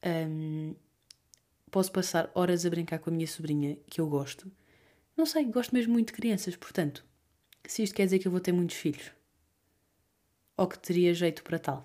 Um, 0.06 0.76
posso 1.74 1.92
passar 1.92 2.32
horas 2.36 2.68
a 2.68 2.70
brincar 2.70 3.00
com 3.00 3.10
a 3.10 3.14
minha 3.14 3.26
sobrinha, 3.26 3.76
que 3.88 4.00
eu 4.00 4.08
gosto. 4.08 4.52
Não 5.18 5.26
sei, 5.26 5.44
gosto 5.46 5.74
mesmo 5.74 5.92
muito 5.92 6.08
de 6.08 6.14
crianças, 6.14 6.56
portanto, 6.56 7.04
se 7.66 7.82
isto 7.82 7.96
quer 7.96 8.06
dizer 8.06 8.20
que 8.20 8.28
eu 8.28 8.32
vou 8.32 8.40
ter 8.40 8.52
muitos 8.52 8.76
filhos, 8.76 9.12
ou 10.56 10.68
que 10.68 10.78
teria 10.78 11.14
jeito 11.16 11.44
para 11.44 11.58
tal, 11.58 11.84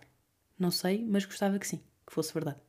não 0.59 0.71
sei, 0.71 1.03
mas 1.09 1.25
gostava 1.25 1.59
que 1.59 1.67
sim, 1.67 1.81
que 2.07 2.13
fosse 2.13 2.35
verdade. 2.35 2.61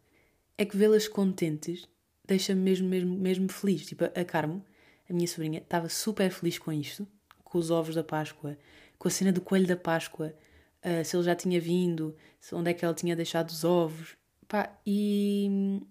É 0.57 0.63
que 0.63 0.77
vê-las 0.77 1.09
contentes 1.09 1.85
deixa-me 2.25 2.61
mesmo, 2.61 2.88
mesmo, 2.88 3.17
mesmo 3.17 3.51
feliz. 3.51 3.85
Tipo, 3.85 4.05
a 4.05 4.23
Carmo, 4.23 4.63
a 5.09 5.13
minha 5.13 5.27
sobrinha, 5.27 5.59
estava 5.59 5.89
super 5.89 6.31
feliz 6.31 6.57
com 6.57 6.71
isto, 6.71 7.05
com 7.43 7.57
os 7.57 7.69
ovos 7.69 7.95
da 7.95 8.03
Páscoa, 8.03 8.57
com 8.97 9.07
a 9.09 9.11
cena 9.11 9.33
do 9.33 9.41
coelho 9.41 9.67
da 9.67 9.75
Páscoa, 9.75 10.33
uh, 10.85 11.03
se 11.03 11.17
ele 11.17 11.23
já 11.23 11.35
tinha 11.35 11.59
vindo, 11.59 12.15
onde 12.53 12.69
é 12.69 12.73
que 12.73 12.85
ela 12.85 12.93
tinha 12.93 13.15
deixado 13.15 13.49
os 13.49 13.65
ovos. 13.65 14.15
Pá, 14.47 14.79
e 14.85 15.81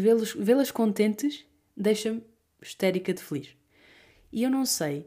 vê-las 0.00 0.32
vê 0.32 0.72
contentes 0.72 1.44
deixa-me 1.76 2.22
histérica 2.62 3.12
de 3.12 3.22
feliz. 3.22 3.56
E 4.32 4.42
eu 4.42 4.50
não 4.50 4.64
sei 4.64 5.06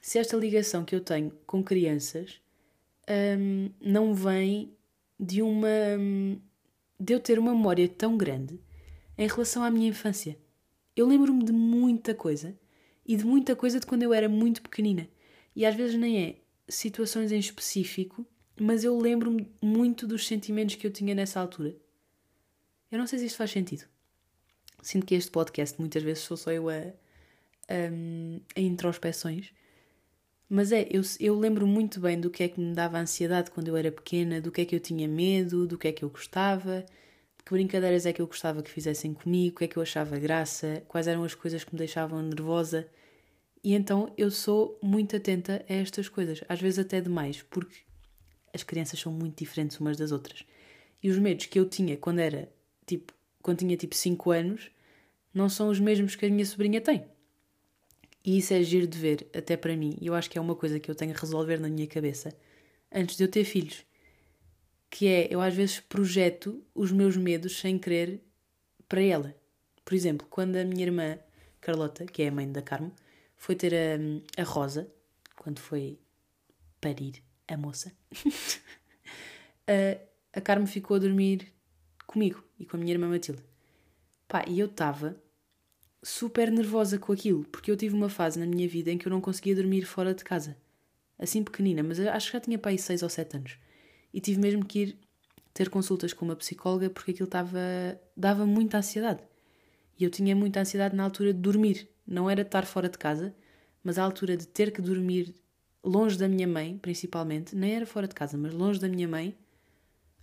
se 0.00 0.18
esta 0.18 0.36
ligação 0.36 0.84
que 0.84 0.94
eu 0.94 1.00
tenho 1.00 1.32
com 1.46 1.62
crianças 1.62 2.40
hum, 3.38 3.70
não 3.80 4.14
vem 4.14 4.72
de 5.18 5.42
uma. 5.42 5.68
Hum, 5.98 6.38
de 6.98 7.12
eu 7.12 7.20
ter 7.20 7.38
uma 7.38 7.52
memória 7.52 7.86
tão 7.88 8.16
grande 8.16 8.58
em 9.18 9.26
relação 9.26 9.62
à 9.62 9.70
minha 9.70 9.88
infância. 9.88 10.38
Eu 10.94 11.06
lembro-me 11.06 11.44
de 11.44 11.52
muita 11.52 12.14
coisa 12.14 12.58
e 13.04 13.16
de 13.16 13.24
muita 13.24 13.54
coisa 13.54 13.78
de 13.78 13.86
quando 13.86 14.02
eu 14.02 14.14
era 14.14 14.28
muito 14.28 14.62
pequenina. 14.62 15.08
E 15.54 15.66
às 15.66 15.74
vezes 15.74 15.96
nem 15.96 16.24
é 16.24 16.36
situações 16.68 17.32
em 17.32 17.38
específico, 17.38 18.26
mas 18.58 18.82
eu 18.82 18.98
lembro-me 18.98 19.50
muito 19.62 20.06
dos 20.06 20.26
sentimentos 20.26 20.74
que 20.76 20.86
eu 20.86 20.90
tinha 20.90 21.14
nessa 21.14 21.38
altura. 21.38 21.76
Eu 22.90 22.98
não 22.98 23.06
sei 23.06 23.18
se 23.18 23.26
isto 23.26 23.36
faz 23.36 23.50
sentido. 23.50 23.84
Sinto 24.82 25.06
que 25.06 25.14
este 25.14 25.30
podcast 25.30 25.78
muitas 25.80 26.02
vezes 26.02 26.22
sou 26.22 26.36
só 26.36 26.52
eu 26.52 26.68
a, 26.68 26.74
a, 26.74 28.56
a 28.56 28.60
introspeções. 28.60 29.52
Mas 30.48 30.70
é, 30.70 30.86
eu, 30.90 31.02
eu 31.18 31.38
lembro 31.38 31.66
muito 31.66 32.00
bem 32.00 32.20
do 32.20 32.30
que 32.30 32.44
é 32.44 32.48
que 32.48 32.60
me 32.60 32.72
dava 32.72 32.98
ansiedade 32.98 33.50
quando 33.50 33.68
eu 33.68 33.76
era 33.76 33.90
pequena, 33.90 34.40
do 34.40 34.52
que 34.52 34.60
é 34.60 34.64
que 34.64 34.76
eu 34.76 34.80
tinha 34.80 35.08
medo, 35.08 35.66
do 35.66 35.76
que 35.76 35.88
é 35.88 35.92
que 35.92 36.04
eu 36.04 36.08
gostava, 36.08 36.82
de 37.36 37.44
que 37.44 37.50
brincadeiras 37.50 38.06
é 38.06 38.12
que 38.12 38.22
eu 38.22 38.26
gostava 38.26 38.62
que 38.62 38.70
fizessem 38.70 39.12
comigo, 39.12 39.56
o 39.56 39.58
que 39.58 39.64
é 39.64 39.68
que 39.68 39.76
eu 39.76 39.82
achava 39.82 40.18
graça, 40.18 40.84
quais 40.86 41.08
eram 41.08 41.24
as 41.24 41.34
coisas 41.34 41.64
que 41.64 41.72
me 41.74 41.78
deixavam 41.78 42.22
nervosa. 42.22 42.88
E 43.62 43.74
então 43.74 44.12
eu 44.16 44.30
sou 44.30 44.78
muito 44.80 45.16
atenta 45.16 45.64
a 45.68 45.72
estas 45.72 46.08
coisas, 46.08 46.44
às 46.48 46.60
vezes 46.60 46.78
até 46.78 47.00
demais, 47.00 47.42
porque 47.42 47.78
as 48.54 48.62
crianças 48.62 49.00
são 49.00 49.12
muito 49.12 49.38
diferentes 49.42 49.80
umas 49.80 49.96
das 49.96 50.12
outras. 50.12 50.44
E 51.02 51.10
os 51.10 51.18
medos 51.18 51.46
que 51.46 51.58
eu 51.58 51.68
tinha 51.68 51.96
quando 51.96 52.20
era 52.20 52.48
tipo, 52.86 53.12
quando 53.46 53.60
tinha 53.60 53.76
tipo 53.76 53.94
5 53.94 54.32
anos, 54.32 54.72
não 55.32 55.48
são 55.48 55.68
os 55.68 55.78
mesmos 55.78 56.16
que 56.16 56.26
a 56.26 56.28
minha 56.28 56.44
sobrinha 56.44 56.80
tem. 56.80 57.06
E 58.24 58.38
isso 58.38 58.52
é 58.52 58.60
giro 58.60 58.88
de 58.88 58.98
ver, 58.98 59.28
até 59.32 59.56
para 59.56 59.76
mim. 59.76 59.96
E 60.00 60.08
eu 60.08 60.16
acho 60.16 60.28
que 60.28 60.36
é 60.36 60.40
uma 60.40 60.56
coisa 60.56 60.80
que 60.80 60.90
eu 60.90 60.96
tenho 60.96 61.14
a 61.14 61.16
resolver 61.16 61.60
na 61.60 61.68
minha 61.68 61.86
cabeça 61.86 62.36
antes 62.92 63.16
de 63.16 63.22
eu 63.22 63.28
ter 63.28 63.44
filhos. 63.44 63.86
Que 64.90 65.06
é, 65.06 65.28
eu 65.32 65.40
às 65.40 65.54
vezes 65.54 65.78
projeto 65.78 66.60
os 66.74 66.90
meus 66.90 67.16
medos 67.16 67.56
sem 67.60 67.78
querer 67.78 68.20
para 68.88 69.00
ela. 69.00 69.32
Por 69.84 69.94
exemplo, 69.94 70.26
quando 70.28 70.56
a 70.56 70.64
minha 70.64 70.84
irmã 70.84 71.16
Carlota, 71.60 72.04
que 72.04 72.22
é 72.22 72.28
a 72.28 72.32
mãe 72.32 72.50
da 72.50 72.62
Carmo, 72.62 72.92
foi 73.36 73.54
ter 73.54 73.72
a, 73.72 74.42
a 74.42 74.44
Rosa, 74.44 74.92
quando 75.36 75.60
foi 75.60 76.00
parir 76.80 77.22
a 77.46 77.56
moça, 77.56 77.92
a, 79.68 80.00
a 80.36 80.40
Carmo 80.40 80.66
ficou 80.66 80.96
a 80.96 80.98
dormir 80.98 81.54
comigo 82.06 82.42
e 82.58 82.64
com 82.64 82.76
a 82.76 82.80
minha 82.80 82.92
irmã 82.92 83.08
Matilde. 83.08 83.42
Pá, 84.28 84.44
e 84.46 84.58
eu 84.58 84.66
estava 84.66 85.20
super 86.02 86.50
nervosa 86.50 86.98
com 86.98 87.12
aquilo, 87.12 87.44
porque 87.44 87.70
eu 87.70 87.76
tive 87.76 87.94
uma 87.94 88.08
fase 88.08 88.38
na 88.38 88.46
minha 88.46 88.68
vida 88.68 88.90
em 88.90 88.98
que 88.98 89.06
eu 89.06 89.10
não 89.10 89.20
conseguia 89.20 89.54
dormir 89.54 89.82
fora 89.84 90.14
de 90.14 90.24
casa. 90.24 90.56
Assim 91.18 91.42
pequenina, 91.42 91.82
mas 91.82 91.98
acho 91.98 92.26
que 92.26 92.32
já 92.34 92.40
tinha 92.40 92.58
para 92.58 92.70
aí 92.70 92.78
6 92.78 93.02
ou 93.02 93.08
7 93.08 93.36
anos. 93.36 93.58
E 94.12 94.20
tive 94.20 94.40
mesmo 94.40 94.64
que 94.64 94.78
ir 94.80 94.98
ter 95.52 95.70
consultas 95.70 96.12
com 96.12 96.24
uma 96.24 96.36
psicóloga 96.36 96.90
porque 96.90 97.12
aquilo 97.12 97.26
estava 97.26 97.58
dava 98.16 98.44
muita 98.46 98.78
ansiedade. 98.78 99.22
E 99.98 100.04
eu 100.04 100.10
tinha 100.10 100.36
muita 100.36 100.60
ansiedade 100.60 100.94
na 100.94 101.04
altura 101.04 101.32
de 101.32 101.40
dormir. 101.40 101.88
Não 102.06 102.28
era 102.28 102.42
de 102.42 102.48
estar 102.48 102.66
fora 102.66 102.88
de 102.88 102.98
casa, 102.98 103.34
mas 103.82 103.98
a 103.98 104.04
altura 104.04 104.36
de 104.36 104.46
ter 104.46 104.70
que 104.70 104.82
dormir 104.82 105.34
longe 105.82 106.18
da 106.18 106.28
minha 106.28 106.46
mãe, 106.46 106.76
principalmente, 106.76 107.56
nem 107.56 107.74
era 107.74 107.86
fora 107.86 108.06
de 108.06 108.14
casa, 108.14 108.36
mas 108.36 108.52
longe 108.52 108.78
da 108.78 108.88
minha 108.88 109.08
mãe, 109.08 109.34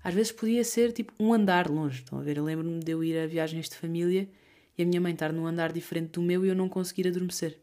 às 0.03 0.13
vezes 0.13 0.31
podia 0.31 0.63
ser 0.63 0.91
tipo 0.91 1.13
um 1.17 1.33
andar 1.33 1.69
longe. 1.69 1.99
Estão 1.99 2.19
a 2.19 2.21
ver? 2.21 2.37
Eu 2.37 2.43
lembro-me 2.43 2.79
de 2.79 2.91
eu 2.91 3.03
ir 3.03 3.17
a 3.17 3.25
viagens 3.25 3.69
de 3.69 3.77
família 3.77 4.29
e 4.77 4.83
a 4.83 4.85
minha 4.85 4.99
mãe 4.99 5.13
estar 5.13 5.31
num 5.31 5.47
andar 5.47 5.71
diferente 5.71 6.11
do 6.11 6.21
meu 6.21 6.45
e 6.45 6.49
eu 6.49 6.55
não 6.55 6.67
conseguir 6.67 7.07
adormecer. 7.07 7.57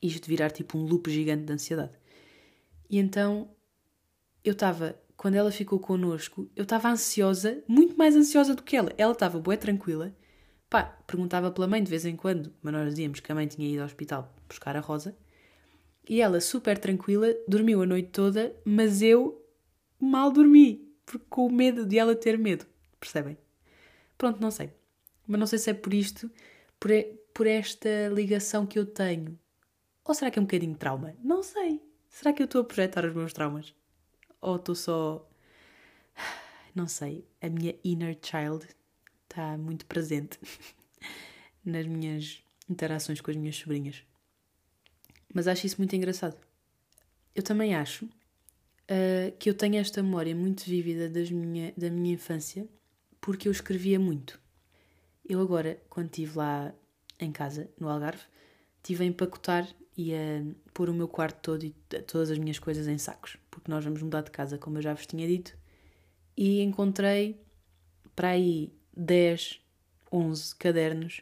Isto 0.00 0.26
virar 0.26 0.50
tipo 0.50 0.78
um 0.78 0.82
loop 0.82 1.10
gigante 1.10 1.44
de 1.44 1.52
ansiedade. 1.52 1.92
E 2.88 2.98
então 2.98 3.50
eu 4.42 4.52
estava, 4.52 4.98
quando 5.14 5.34
ela 5.34 5.52
ficou 5.52 5.78
connosco, 5.78 6.50
eu 6.56 6.62
estava 6.62 6.88
ansiosa, 6.88 7.62
muito 7.68 7.98
mais 7.98 8.16
ansiosa 8.16 8.54
do 8.54 8.62
que 8.62 8.74
ela. 8.74 8.90
Ela 8.96 9.12
estava 9.12 9.38
bué 9.38 9.58
tranquila. 9.58 10.16
Pá, 10.70 10.84
perguntava 11.06 11.50
pela 11.50 11.66
mãe 11.66 11.82
de 11.82 11.90
vez 11.90 12.06
em 12.06 12.16
quando, 12.16 12.50
mas 12.62 12.72
nós 12.72 12.88
dizíamos 12.88 13.20
que 13.20 13.30
a 13.30 13.34
mãe 13.34 13.46
tinha 13.46 13.68
ido 13.68 13.80
ao 13.80 13.86
hospital 13.86 14.34
buscar 14.48 14.74
a 14.74 14.80
Rosa. 14.80 15.14
E 16.08 16.22
ela, 16.22 16.40
super 16.40 16.78
tranquila, 16.78 17.28
dormiu 17.46 17.82
a 17.82 17.86
noite 17.86 18.08
toda, 18.08 18.56
mas 18.64 19.02
eu 19.02 19.44
mal 20.00 20.32
dormi, 20.32 20.89
com 21.18 21.50
medo 21.50 21.84
de 21.84 21.98
ela 21.98 22.14
ter 22.14 22.38
medo. 22.38 22.66
Percebem? 22.98 23.36
Pronto, 24.16 24.40
não 24.40 24.50
sei. 24.50 24.72
Mas 25.26 25.40
não 25.40 25.46
sei 25.46 25.58
se 25.58 25.70
é 25.70 25.74
por 25.74 25.94
isto, 25.94 26.30
por, 26.78 26.90
por 27.32 27.46
esta 27.46 28.08
ligação 28.08 28.66
que 28.66 28.78
eu 28.78 28.86
tenho. 28.86 29.38
Ou 30.04 30.14
será 30.14 30.30
que 30.30 30.38
é 30.38 30.42
um 30.42 30.44
bocadinho 30.44 30.72
de 30.72 30.78
trauma? 30.78 31.14
Não 31.22 31.42
sei. 31.42 31.80
Será 32.08 32.32
que 32.32 32.42
eu 32.42 32.44
estou 32.44 32.62
a 32.62 32.64
projetar 32.64 33.04
os 33.04 33.14
meus 33.14 33.32
traumas? 33.32 33.74
Ou 34.40 34.56
estou 34.56 34.74
só. 34.74 35.28
Não 36.74 36.86
sei. 36.86 37.24
A 37.40 37.48
minha 37.48 37.74
inner 37.84 38.18
child 38.22 38.66
está 39.22 39.56
muito 39.56 39.86
presente 39.86 40.38
nas 41.64 41.86
minhas 41.86 42.42
interações 42.68 43.20
com 43.20 43.30
as 43.30 43.36
minhas 43.36 43.56
sobrinhas. 43.56 44.04
Mas 45.32 45.46
acho 45.46 45.66
isso 45.66 45.78
muito 45.78 45.94
engraçado. 45.94 46.36
Eu 47.34 47.42
também 47.42 47.74
acho 47.74 48.08
uh, 48.90 49.36
que 49.38 49.48
eu 49.48 49.54
tenho 49.54 49.76
esta 49.76 50.02
memória 50.02 50.34
muito 50.34 50.64
vívida 50.64 51.08
das 51.08 51.30
minha, 51.30 51.72
da 51.76 51.88
minha 51.88 52.14
infância 52.14 52.68
porque 53.20 53.46
eu 53.46 53.52
escrevia 53.52 54.00
muito. 54.00 54.40
Eu 55.28 55.40
agora, 55.40 55.80
quando 55.88 56.06
estive 56.06 56.36
lá 56.38 56.74
em 57.18 57.30
casa, 57.30 57.70
no 57.78 57.88
Algarve, 57.88 58.22
estive 58.78 59.04
a 59.04 59.06
empacotar 59.06 59.68
e 59.96 60.14
a 60.14 60.42
pôr 60.72 60.88
o 60.88 60.94
meu 60.94 61.06
quarto 61.06 61.40
todo 61.42 61.64
e 61.64 61.70
todas 62.06 62.30
as 62.30 62.38
minhas 62.38 62.58
coisas 62.58 62.88
em 62.88 62.98
sacos, 62.98 63.36
porque 63.50 63.70
nós 63.70 63.84
vamos 63.84 64.02
mudar 64.02 64.22
de 64.22 64.30
casa, 64.30 64.58
como 64.58 64.78
eu 64.78 64.82
já 64.82 64.94
vos 64.94 65.06
tinha 65.06 65.26
dito, 65.26 65.56
e 66.36 66.62
encontrei 66.62 67.38
para 68.16 68.30
aí 68.30 68.72
10, 68.96 69.60
11 70.10 70.56
cadernos, 70.56 71.20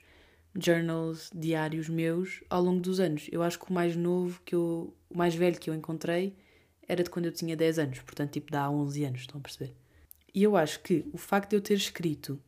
journals, 0.56 1.30
diários 1.34 1.88
meus 1.88 2.42
ao 2.48 2.62
longo 2.62 2.80
dos 2.80 3.00
anos. 3.00 3.28
Eu 3.30 3.42
acho 3.42 3.58
que 3.58 3.70
o 3.70 3.72
mais 3.72 3.96
novo 3.96 4.40
que 4.44 4.54
eu, 4.54 4.94
o 5.10 5.18
mais 5.18 5.34
velho 5.34 5.58
que 5.58 5.68
eu 5.68 5.74
encontrei 5.74 6.36
era 6.88 7.04
de 7.04 7.10
quando 7.10 7.26
eu 7.26 7.32
tinha 7.32 7.54
10 7.54 7.78
anos, 7.78 7.98
portanto, 8.00 8.32
tipo, 8.32 8.50
dá 8.50 8.68
11 8.70 9.04
anos, 9.04 9.20
estão 9.20 9.38
a 9.38 9.42
perceber? 9.42 9.74
E 10.34 10.42
eu 10.42 10.56
acho 10.56 10.80
que 10.80 11.04
o 11.12 11.18
facto 11.18 11.50
de 11.50 11.56
eu 11.56 11.60
ter 11.60 11.74
escrito 11.74 12.40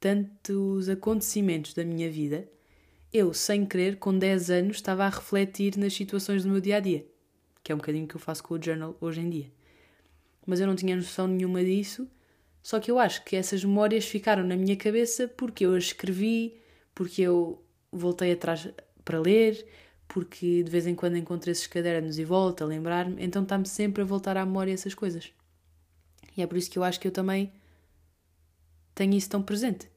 tantos 0.00 0.88
acontecimentos 0.88 1.72
da 1.72 1.84
minha 1.84 2.10
vida, 2.10 2.48
eu, 3.12 3.32
sem 3.32 3.64
querer, 3.64 3.96
com 3.96 4.18
10 4.18 4.50
anos, 4.50 4.76
estava 4.76 5.04
a 5.04 5.08
refletir 5.08 5.78
nas 5.78 5.94
situações 5.94 6.42
do 6.42 6.50
meu 6.50 6.60
dia 6.60 6.76
a 6.76 6.80
dia, 6.80 7.06
que 7.62 7.70
é 7.70 7.74
um 7.74 7.78
bocadinho 7.78 8.06
que 8.06 8.16
eu 8.16 8.20
faço 8.20 8.42
com 8.42 8.54
o 8.54 8.62
journal 8.62 8.96
hoje 9.00 9.20
em 9.20 9.30
dia. 9.30 9.52
Mas 10.44 10.60
eu 10.60 10.66
não 10.66 10.74
tinha 10.74 10.96
noção 10.96 11.28
nenhuma 11.28 11.64
disso, 11.64 12.08
só 12.62 12.80
que 12.80 12.90
eu 12.90 12.98
acho 12.98 13.24
que 13.24 13.36
essas 13.36 13.64
memórias 13.64 14.04
ficaram 14.04 14.42
na 14.42 14.56
minha 14.56 14.76
cabeça 14.76 15.28
porque 15.28 15.64
eu 15.64 15.74
as 15.74 15.84
escrevi, 15.84 16.58
porque 16.94 17.22
eu 17.22 17.62
voltei 17.92 18.32
atrás 18.32 18.68
para 19.04 19.20
ler, 19.20 19.64
porque 20.08 20.62
de 20.62 20.70
vez 20.70 20.86
em 20.86 20.94
quando 20.94 21.16
encontro 21.16 21.50
esses 21.50 21.66
cadernos 21.66 22.18
e 22.18 22.24
volto 22.24 22.62
a 22.62 22.66
lembrar-me, 22.66 23.22
então 23.22 23.42
está-me 23.42 23.66
sempre 23.66 24.02
a 24.02 24.04
voltar 24.04 24.36
à 24.36 24.44
memória 24.44 24.72
essas 24.72 24.94
coisas. 24.94 25.32
E 26.36 26.42
é 26.42 26.46
por 26.46 26.56
isso 26.56 26.70
que 26.70 26.78
eu 26.78 26.84
acho 26.84 27.00
que 27.00 27.08
eu 27.08 27.12
também 27.12 27.52
tenho 28.94 29.14
isso 29.14 29.30
tão 29.30 29.42
presente. 29.42 29.88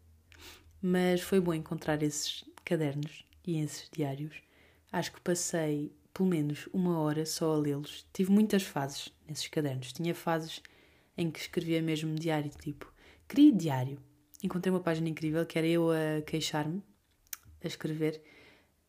Mas 0.81 1.21
foi 1.21 1.39
bom 1.39 1.53
encontrar 1.53 2.01
esses 2.03 2.43
cadernos 2.63 3.25
e 3.45 3.59
esses 3.59 3.89
diários, 3.91 4.35
acho 4.91 5.11
que 5.11 5.21
passei 5.21 5.91
pelo 6.17 6.29
menos 6.29 6.67
uma 6.73 6.99
hora 6.99 7.25
só 7.25 7.53
a 7.53 7.57
lê-los. 7.57 8.05
Tive 8.11 8.31
muitas 8.31 8.63
fases 8.63 9.13
nesses 9.27 9.47
cadernos. 9.47 9.93
Tinha 9.93 10.15
fases 10.15 10.63
em 11.15 11.29
que 11.29 11.39
escrevia 11.39 11.81
mesmo 11.81 12.15
diário, 12.15 12.49
tipo, 12.59 12.91
queria 13.27 13.51
diário. 13.51 13.99
Encontrei 14.43 14.71
uma 14.71 14.79
página 14.79 15.09
incrível 15.09 15.45
que 15.45 15.57
era 15.57 15.67
eu 15.67 15.91
a 15.91 16.21
queixar-me, 16.25 16.81
a 17.63 17.67
escrever, 17.67 18.21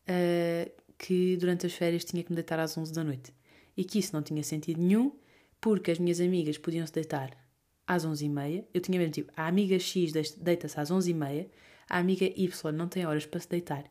uh, 0.07 0.68
que 1.09 1.35
durante 1.37 1.65
as 1.65 1.73
férias 1.73 2.05
tinha 2.05 2.23
que 2.23 2.29
me 2.29 2.35
deitar 2.35 2.59
às 2.59 2.77
11 2.77 2.93
da 2.93 3.03
noite. 3.03 3.33
E 3.75 3.83
que 3.83 3.97
isso 3.97 4.13
não 4.13 4.21
tinha 4.21 4.43
sentido 4.43 4.79
nenhum, 4.79 5.11
porque 5.59 5.89
as 5.89 5.97
minhas 5.97 6.21
amigas 6.21 6.55
podiam 6.59 6.85
se 6.85 6.93
deitar 6.93 7.35
às 7.87 8.05
11h30. 8.05 8.65
Eu 8.71 8.79
tinha 8.79 8.99
mesmo 8.99 9.13
tipo, 9.13 9.31
a 9.35 9.47
amiga 9.47 9.79
X 9.79 10.11
deita-se 10.37 10.79
às 10.79 10.91
11h30, 10.91 11.47
a 11.89 11.97
amiga 11.97 12.25
Y 12.25 12.71
não 12.71 12.87
tem 12.87 13.07
horas 13.07 13.25
para 13.25 13.39
se 13.39 13.49
deitar. 13.49 13.85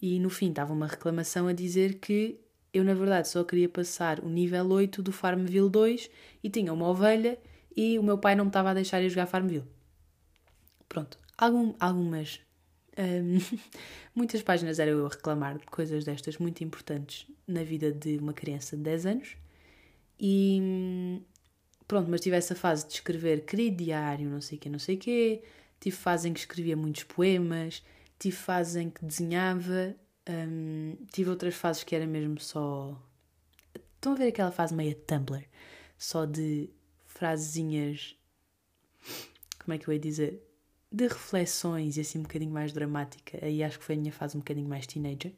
E 0.00 0.18
no 0.18 0.30
fim 0.30 0.48
estava 0.48 0.72
uma 0.72 0.86
reclamação 0.86 1.48
a 1.48 1.52
dizer 1.52 1.98
que 1.98 2.40
eu, 2.72 2.82
na 2.82 2.94
verdade, 2.94 3.28
só 3.28 3.44
queria 3.44 3.68
passar 3.68 4.20
o 4.20 4.28
nível 4.30 4.70
8 4.70 5.02
do 5.02 5.12
Farmville 5.12 5.68
2 5.68 6.08
e 6.42 6.48
tinha 6.48 6.72
uma 6.72 6.88
ovelha 6.88 7.38
e 7.76 7.98
o 7.98 8.02
meu 8.02 8.16
pai 8.16 8.34
não 8.34 8.46
me 8.46 8.48
estava 8.48 8.70
a 8.70 8.74
deixar 8.74 9.02
ir 9.02 9.10
jogar 9.10 9.26
Farmville. 9.26 9.66
Pronto, 10.88 11.18
Algum, 11.36 11.74
algumas. 11.78 12.40
Um, 12.98 13.38
muitas 14.14 14.42
páginas 14.42 14.78
eram 14.80 14.92
eu 14.92 15.06
a 15.06 15.08
reclamar 15.08 15.58
de 15.58 15.66
coisas 15.66 16.04
destas 16.04 16.36
muito 16.38 16.64
importantes 16.64 17.26
na 17.46 17.62
vida 17.62 17.92
de 17.92 18.18
uma 18.18 18.32
criança 18.32 18.76
de 18.76 18.82
10 18.82 19.06
anos. 19.06 19.36
E 20.18 21.22
pronto, 21.86 22.10
mas 22.10 22.20
tive 22.20 22.36
essa 22.36 22.54
fase 22.56 22.86
de 22.86 22.94
escrever 22.94 23.44
querido 23.44 23.84
diário, 23.84 24.28
não 24.28 24.40
sei 24.40 24.58
o 24.58 24.60
quê, 24.60 24.68
não 24.68 24.78
sei 24.78 24.96
o 24.96 24.98
quê. 24.98 25.42
Tive 25.80 25.96
fase 25.96 26.28
em 26.28 26.32
que 26.32 26.40
escrevia 26.40 26.76
muitos 26.76 27.04
poemas. 27.04 27.84
Tive 28.18 28.36
fase 28.36 28.80
em 28.80 28.90
que 28.90 29.04
desenhava. 29.04 29.94
Um, 30.28 30.96
tive 31.12 31.30
outras 31.30 31.54
fases 31.54 31.84
que 31.84 31.94
era 31.94 32.06
mesmo 32.06 32.40
só. 32.40 33.00
Estão 33.94 34.12
a 34.12 34.16
ver 34.16 34.28
aquela 34.28 34.50
fase 34.50 34.74
meio 34.74 34.94
Tumblr? 34.94 35.44
Só 35.96 36.24
de 36.24 36.68
frasezinhas. 37.06 38.16
Como 39.64 39.74
é 39.74 39.78
que 39.78 39.88
eu 39.88 39.94
ia 39.94 40.00
dizer? 40.00 40.47
De 40.90 41.06
reflexões 41.06 41.96
e 41.96 42.00
assim 42.00 42.18
um 42.18 42.22
bocadinho 42.22 42.52
mais 42.52 42.72
dramática. 42.72 43.38
Aí 43.44 43.62
acho 43.62 43.78
que 43.78 43.84
foi 43.84 43.94
a 43.94 43.98
minha 43.98 44.12
fase 44.12 44.36
um 44.36 44.40
bocadinho 44.40 44.68
mais 44.68 44.86
teenager. 44.86 45.32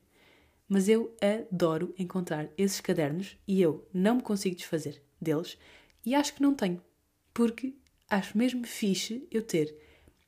Mas 0.69 0.89
eu 0.89 1.15
adoro 1.21 1.93
encontrar 1.99 2.49
esses 2.57 2.81
cadernos 2.81 3.37
e 3.47 3.61
eu 3.61 3.89
não 3.93 4.17
me 4.17 4.23
consigo 4.23 4.55
desfazer 4.55 5.03
deles 5.21 5.59
e 6.07 6.15
acho 6.15 6.35
que 6.35 6.43
não 6.43 6.55
tenho. 6.55 6.81
Porque 7.35 7.75
acho 8.09 8.39
mesmo 8.39 8.65
fixe 8.67 9.27
eu 9.31 9.43
ter 9.43 9.77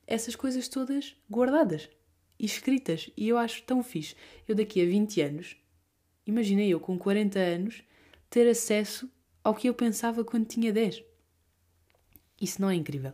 essas 0.05 0.35
coisas 0.35 0.67
todas 0.67 1.15
guardadas 1.31 1.89
e 2.37 2.45
escritas. 2.45 3.09
E 3.15 3.29
eu 3.29 3.37
acho 3.37 3.63
tão 3.63 3.81
fixe. 3.81 4.15
Eu 4.47 4.55
daqui 4.55 4.81
a 4.81 4.85
20 4.85 5.21
anos, 5.21 5.55
imaginei 6.25 6.69
eu 6.69 6.79
com 6.79 6.97
40 6.97 7.39
anos, 7.39 7.83
ter 8.29 8.49
acesso 8.49 9.09
ao 9.43 9.55
que 9.55 9.67
eu 9.69 9.73
pensava 9.73 10.23
quando 10.23 10.47
tinha 10.47 10.73
10. 10.73 11.03
Isso 12.41 12.61
não 12.61 12.69
é 12.69 12.75
incrível? 12.75 13.13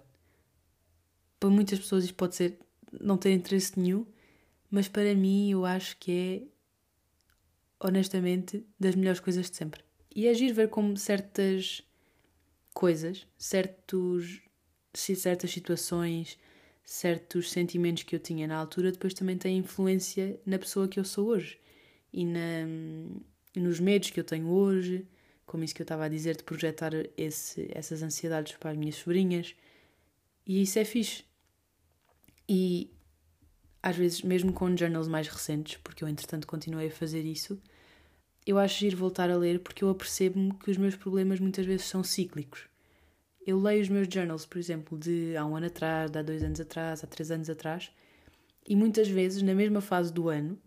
Para 1.39 1.49
muitas 1.49 1.79
pessoas 1.79 2.03
isto 2.03 2.15
pode 2.15 2.35
ser 2.35 2.59
não 2.99 3.17
ter 3.17 3.31
interesse 3.31 3.79
nenhum, 3.79 4.05
mas 4.69 4.87
para 4.87 5.13
mim 5.15 5.51
eu 5.51 5.65
acho 5.65 5.97
que 5.97 6.11
é, 7.79 7.87
honestamente, 7.87 8.65
das 8.79 8.95
melhores 8.95 9.19
coisas 9.19 9.49
de 9.49 9.55
sempre. 9.55 9.81
E 10.13 10.27
é 10.27 10.33
ver 10.33 10.69
como 10.69 10.97
certas 10.97 11.81
coisas, 12.73 13.27
certos, 13.37 14.41
certas 14.93 15.51
situações, 15.51 16.37
certos 16.83 17.51
sentimentos 17.51 18.03
que 18.03 18.15
eu 18.15 18.19
tinha 18.19 18.47
na 18.47 18.57
altura 18.57 18.91
depois 18.91 19.13
também 19.13 19.37
têm 19.37 19.59
influência 19.59 20.39
na 20.45 20.57
pessoa 20.57 20.87
que 20.87 20.99
eu 20.99 21.05
sou 21.05 21.27
hoje 21.27 21.59
e 22.11 22.25
na, 22.25 22.65
nos 23.55 23.79
medos 23.79 24.09
que 24.09 24.19
eu 24.19 24.23
tenho 24.23 24.47
hoje, 24.47 25.07
como 25.45 25.63
isso 25.63 25.75
que 25.75 25.81
eu 25.81 25.85
estava 25.85 26.05
a 26.05 26.09
dizer, 26.09 26.35
de 26.35 26.43
projetar 26.43 26.91
esse, 27.17 27.69
essas 27.73 28.01
ansiedades 28.01 28.55
para 28.57 28.71
as 28.71 28.77
minhas 28.77 28.95
sobrinhas. 28.95 29.55
E 30.45 30.61
isso 30.61 30.79
é 30.79 30.85
fixe. 30.85 31.23
E 32.51 32.89
às 33.81 33.95
vezes, 33.95 34.23
mesmo 34.23 34.51
com 34.51 34.75
journals 34.75 35.07
mais 35.07 35.27
recentes, 35.27 35.79
porque 35.83 36.03
eu 36.03 36.07
entretanto 36.07 36.47
continuei 36.47 36.87
a 36.87 36.91
fazer 36.91 37.23
isso, 37.23 37.61
eu 38.43 38.57
acho 38.57 38.83
ir 38.83 38.95
voltar 38.95 39.29
a 39.29 39.37
ler 39.37 39.59
porque 39.59 39.83
eu 39.83 39.89
apercebo-me 39.89 40.53
que 40.55 40.71
os 40.71 40.77
meus 40.77 40.95
problemas 40.95 41.39
muitas 41.39 41.63
vezes 41.63 41.85
são 41.85 42.03
cíclicos. 42.03 42.67
Eu 43.45 43.59
leio 43.59 43.83
os 43.83 43.89
meus 43.89 44.07
journals, 44.11 44.47
por 44.47 44.57
exemplo, 44.57 44.97
de 44.97 45.37
há 45.37 45.45
um 45.45 45.55
ano 45.55 45.67
atrás, 45.67 46.09
de 46.09 46.17
há 46.17 46.23
dois 46.23 46.43
anos 46.43 46.59
atrás, 46.59 47.03
há 47.03 47.07
três 47.07 47.29
anos 47.29 47.49
atrás, 47.51 47.91
e 48.67 48.75
muitas 48.75 49.07
vezes, 49.07 49.43
na 49.43 49.53
mesma 49.53 49.79
fase 49.79 50.11
do 50.11 50.27
ano, 50.27 50.59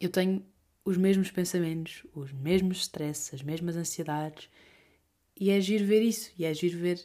eu 0.00 0.10
tenho 0.10 0.44
os 0.84 0.96
mesmos 0.96 1.30
pensamentos, 1.30 2.04
os 2.12 2.32
mesmos 2.32 2.78
stresses, 2.78 3.34
as 3.34 3.42
mesmas 3.42 3.76
ansiedades, 3.76 4.48
e 5.38 5.50
é 5.50 5.56
agir 5.56 5.82
ver 5.84 6.02
isso, 6.02 6.32
e 6.36 6.44
é 6.44 6.48
agir 6.50 6.70
ver 6.70 7.00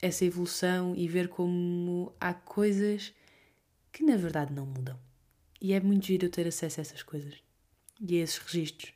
essa 0.00 0.24
evolução 0.24 0.94
e 0.96 1.06
ver 1.08 1.28
como 1.28 2.12
há 2.20 2.32
coisas 2.32 3.12
que 3.92 4.04
na 4.04 4.16
verdade 4.16 4.52
não 4.52 4.66
mudam. 4.66 4.98
E 5.60 5.72
é 5.72 5.80
muito 5.80 6.06
giro 6.06 6.26
eu 6.26 6.30
ter 6.30 6.46
acesso 6.46 6.80
a 6.80 6.82
essas 6.82 7.02
coisas 7.02 7.34
e 8.00 8.18
a 8.18 8.22
esses 8.22 8.38
registros 8.38 8.92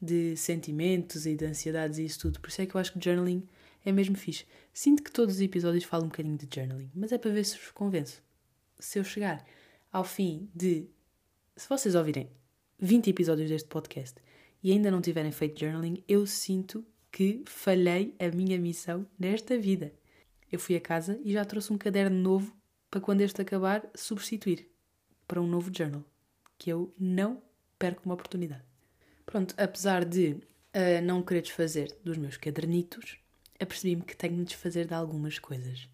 de 0.00 0.36
sentimentos 0.36 1.26
e 1.26 1.34
de 1.34 1.44
ansiedades 1.46 1.98
e 1.98 2.04
isso 2.04 2.20
tudo. 2.20 2.40
Por 2.40 2.48
isso 2.48 2.60
é 2.60 2.66
que 2.66 2.74
eu 2.74 2.80
acho 2.80 2.92
que 2.92 3.02
journaling 3.02 3.48
é 3.84 3.92
mesmo 3.92 4.16
fixe. 4.16 4.44
Sinto 4.72 5.02
que 5.02 5.12
todos 5.12 5.36
os 5.36 5.40
episódios 5.40 5.84
falam 5.84 6.06
um 6.06 6.08
bocadinho 6.08 6.36
de 6.36 6.48
journaling, 6.52 6.90
mas 6.94 7.12
é 7.12 7.18
para 7.18 7.30
ver 7.30 7.44
se 7.44 7.56
vos 7.56 7.70
convenço. 7.70 8.22
Se 8.78 8.98
eu 8.98 9.04
chegar 9.04 9.44
ao 9.92 10.04
fim 10.04 10.50
de. 10.54 10.88
Se 11.56 11.68
vocês 11.68 11.94
ouvirem 11.94 12.30
20 12.80 13.10
episódios 13.10 13.48
deste 13.48 13.68
podcast 13.68 14.16
e 14.62 14.72
ainda 14.72 14.90
não 14.90 15.00
tiverem 15.00 15.30
feito 15.30 15.60
journaling, 15.60 16.02
eu 16.08 16.26
sinto 16.26 16.84
que 17.10 17.42
falhei 17.46 18.14
a 18.18 18.28
minha 18.34 18.58
missão 18.58 19.06
nesta 19.18 19.56
vida. 19.58 19.92
Eu 20.52 20.58
fui 20.58 20.76
a 20.76 20.80
casa 20.80 21.18
e 21.24 21.32
já 21.32 21.46
trouxe 21.46 21.72
um 21.72 21.78
caderno 21.78 22.16
novo 22.16 22.54
para 22.90 23.00
quando 23.00 23.22
este 23.22 23.40
acabar 23.40 23.88
substituir 23.94 24.68
para 25.26 25.40
um 25.40 25.46
novo 25.46 25.72
journal, 25.74 26.04
que 26.58 26.70
eu 26.70 26.94
não 26.98 27.42
perco 27.78 28.02
uma 28.04 28.14
oportunidade. 28.14 28.62
Pronto, 29.24 29.54
apesar 29.56 30.04
de 30.04 30.32
uh, 30.32 31.02
não 31.02 31.22
querer 31.22 31.40
desfazer 31.40 31.96
dos 32.04 32.18
meus 32.18 32.36
cadernitos, 32.36 33.16
apercebi-me 33.58 34.02
que 34.02 34.14
tenho 34.14 34.36
de 34.36 34.44
desfazer 34.44 34.86
de 34.86 34.92
algumas 34.92 35.38
coisas. 35.38 35.88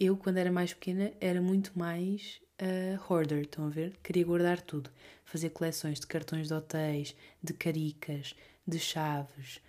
Eu, 0.00 0.16
quando 0.16 0.38
era 0.38 0.50
mais 0.50 0.74
pequena, 0.74 1.12
era 1.20 1.40
muito 1.40 1.78
mais 1.78 2.40
uh, 2.60 3.00
hoarder, 3.08 3.42
estão 3.42 3.66
a 3.66 3.70
ver? 3.70 3.96
Queria 4.02 4.24
guardar 4.24 4.60
tudo. 4.60 4.90
Fazer 5.24 5.50
coleções 5.50 6.00
de 6.00 6.08
cartões 6.08 6.48
de 6.48 6.54
hotéis, 6.54 7.14
de 7.40 7.52
caricas, 7.52 8.34
de 8.66 8.80
chaves. 8.80 9.60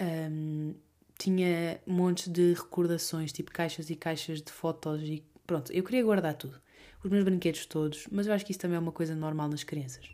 Um, 0.00 0.74
tinha 1.18 1.80
montes 1.86 2.28
de 2.28 2.54
recordações, 2.54 3.32
tipo 3.32 3.50
caixas 3.50 3.90
e 3.90 3.96
caixas 3.96 4.40
de 4.40 4.52
fotos 4.52 5.02
e 5.02 5.24
pronto, 5.46 5.72
eu 5.72 5.82
queria 5.82 6.04
guardar 6.04 6.34
tudo. 6.34 6.60
Os 7.02 7.10
meus 7.10 7.24
brinquedos 7.24 7.66
todos, 7.66 8.06
mas 8.10 8.26
eu 8.26 8.32
acho 8.32 8.46
que 8.46 8.52
isso 8.52 8.60
também 8.60 8.76
é 8.76 8.80
uma 8.80 8.92
coisa 8.92 9.14
normal 9.14 9.48
nas 9.48 9.64
crianças. 9.64 10.08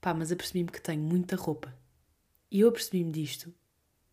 Pá, 0.00 0.14
mas 0.14 0.30
apercebi-me 0.30 0.70
que 0.70 0.80
tenho 0.80 1.02
muita 1.02 1.36
roupa. 1.36 1.74
E 2.50 2.60
eu 2.60 2.68
apercebi-me 2.68 3.10
disto 3.10 3.52